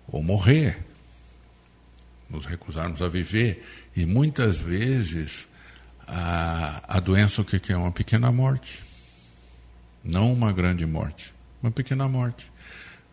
ou 0.08 0.22
morrer. 0.22 0.78
Nos 2.28 2.46
recusarmos 2.46 3.02
a 3.02 3.08
viver. 3.08 3.64
E 3.94 4.06
muitas 4.06 4.58
vezes, 4.58 5.46
a, 6.06 6.96
a 6.96 7.00
doença, 7.00 7.42
o 7.42 7.44
que 7.44 7.72
é? 7.72 7.76
Uma 7.76 7.92
pequena 7.92 8.32
morte. 8.32 8.82
Não 10.02 10.32
uma 10.32 10.52
grande 10.52 10.84
morte, 10.84 11.31
uma 11.62 11.70
pequena 11.70 12.08
morte. 12.08 12.50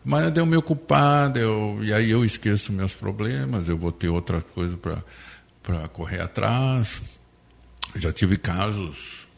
Mas 0.04 0.34
eu 0.34 0.46
me 0.46 0.56
ocupar, 0.56 1.34
eu, 1.36 1.78
e 1.82 1.92
aí 1.92 2.10
eu 2.10 2.24
esqueço 2.24 2.72
meus 2.72 2.94
problemas, 2.94 3.68
eu 3.68 3.76
vou 3.76 3.92
ter 3.92 4.08
outra 4.08 4.40
coisa 4.40 4.76
para 5.62 5.88
correr 5.88 6.20
atrás. 6.20 7.02
Já 7.96 8.12
tive 8.12 8.38
casos, 8.38 9.28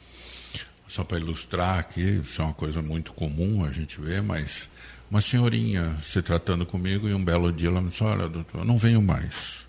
só 0.87 1.03
para 1.03 1.19
ilustrar 1.19 1.79
aqui, 1.79 2.21
isso 2.23 2.41
é 2.41 2.45
uma 2.45 2.55
coisa 2.55 2.81
muito 2.81 3.13
comum 3.13 3.65
a 3.65 3.73
gente 3.73 4.01
vê, 4.01 4.21
mas 4.21 4.69
uma 5.11 5.21
senhorinha 5.21 5.97
se 6.03 6.23
tratando 6.23 6.65
comigo 6.65 7.09
e 7.09 7.15
um 7.15 7.25
belo 7.25 7.53
dia 7.53 7.69
ela 7.69 7.81
me 7.81 7.89
disse, 7.89 8.05
olha, 8.05 8.29
doutor, 8.29 8.61
eu 8.61 8.65
não 8.65 8.79
venho 8.79 9.03
mais. 9.03 9.63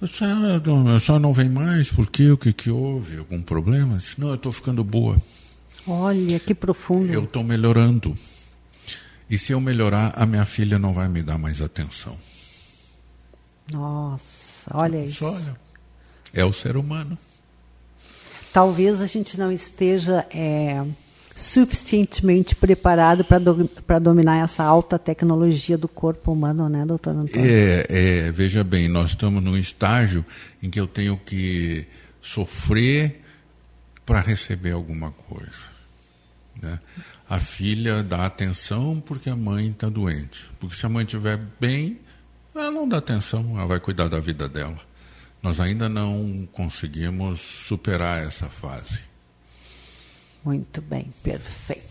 Eu 0.00 0.06
disse, 0.06 0.24
ah, 0.24 0.60
a 0.94 1.00
senhora 1.00 1.22
não 1.22 1.32
vem 1.32 1.48
mais, 1.48 1.90
por 1.90 2.10
quê? 2.10 2.30
O 2.30 2.36
que, 2.36 2.52
que 2.52 2.70
houve? 2.70 3.16
Algum 3.18 3.40
problema? 3.40 3.94
Eu 3.94 3.98
disse, 3.98 4.20
não, 4.20 4.28
eu 4.28 4.34
estou 4.34 4.52
ficando 4.52 4.84
boa. 4.84 5.20
Olha, 5.86 6.38
que 6.38 6.54
profundo. 6.54 7.10
Eu 7.10 7.24
estou 7.24 7.42
melhorando. 7.42 8.16
E 9.28 9.36
se 9.36 9.52
eu 9.52 9.60
melhorar, 9.60 10.12
a 10.16 10.24
minha 10.24 10.44
filha 10.44 10.78
não 10.78 10.94
vai 10.94 11.08
me 11.08 11.22
dar 11.22 11.38
mais 11.38 11.60
atenção. 11.60 12.16
Nossa. 13.72 14.70
Olha 14.72 15.04
isso. 15.04 15.24
Olha, 15.24 15.56
é 16.32 16.44
o 16.44 16.52
ser 16.52 16.76
humano. 16.76 17.18
Talvez 18.52 19.00
a 19.00 19.06
gente 19.06 19.38
não 19.38 19.52
esteja 19.52 20.26
é, 20.30 20.82
suficientemente 21.36 22.54
preparado 22.54 23.24
para 23.24 23.38
do, 23.38 23.70
dominar 24.00 24.42
essa 24.42 24.64
alta 24.64 24.98
tecnologia 24.98 25.76
do 25.76 25.86
corpo 25.86 26.32
humano, 26.32 26.68
né, 26.68 26.86
doutor 26.86 27.10
Antônio? 27.10 27.46
É, 27.46 27.86
é, 27.88 28.32
veja 28.32 28.64
bem, 28.64 28.88
nós 28.88 29.10
estamos 29.10 29.42
num 29.42 29.56
estágio 29.56 30.24
em 30.62 30.70
que 30.70 30.80
eu 30.80 30.86
tenho 30.86 31.16
que 31.18 31.86
sofrer 32.22 33.22
para 34.06 34.20
receber 34.20 34.72
alguma 34.72 35.10
coisa. 35.10 35.75
Né? 36.60 36.78
A 37.28 37.38
filha 37.38 38.02
dá 38.02 38.26
atenção 38.26 39.00
porque 39.04 39.28
a 39.28 39.36
mãe 39.36 39.68
está 39.68 39.88
doente. 39.88 40.44
Porque 40.58 40.76
se 40.76 40.86
a 40.86 40.88
mãe 40.88 41.04
estiver 41.04 41.38
bem, 41.60 41.98
ela 42.54 42.70
não 42.70 42.88
dá 42.88 42.98
atenção, 42.98 43.52
ela 43.56 43.66
vai 43.66 43.80
cuidar 43.80 44.08
da 44.08 44.18
vida 44.18 44.48
dela. 44.48 44.78
Nós 45.42 45.60
ainda 45.60 45.88
não 45.88 46.48
conseguimos 46.52 47.40
superar 47.40 48.26
essa 48.26 48.46
fase. 48.46 49.00
Muito 50.44 50.80
bem, 50.80 51.12
perfeito. 51.22 51.86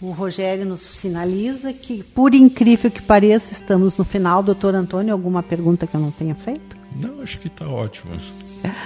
O 0.00 0.10
Rogério 0.10 0.64
nos 0.64 0.80
sinaliza 0.80 1.72
que, 1.72 2.02
por 2.02 2.34
incrível 2.34 2.90
que 2.90 3.02
pareça, 3.02 3.52
estamos 3.52 3.96
no 3.96 4.04
final. 4.04 4.42
Doutor 4.42 4.74
Antônio, 4.74 5.12
alguma 5.12 5.42
pergunta 5.42 5.86
que 5.86 5.94
eu 5.94 6.00
não 6.00 6.10
tenha 6.10 6.34
feito? 6.34 6.76
Não, 6.96 7.20
acho 7.20 7.38
que 7.38 7.46
está 7.46 7.68
ótimo. 7.68 8.12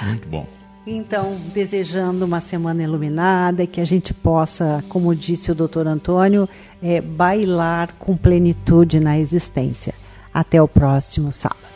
Muito 0.05 0.29
bom. 0.29 0.47
Então, 0.87 1.37
desejando 1.53 2.25
uma 2.25 2.41
semana 2.41 2.81
iluminada, 2.81 3.67
que 3.67 3.81
a 3.81 3.85
gente 3.85 4.15
possa, 4.15 4.85
como 4.89 5.17
disse 5.17 5.51
o 5.51 5.55
doutor 5.55 5.85
Antônio, 5.89 6.49
é, 6.81 7.01
bailar 7.01 7.93
com 7.99 8.17
plenitude 8.17 9.01
na 9.01 9.19
existência. 9.19 9.93
Até 10.33 10.63
o 10.63 10.69
próximo 10.69 11.33
sábado. 11.33 11.76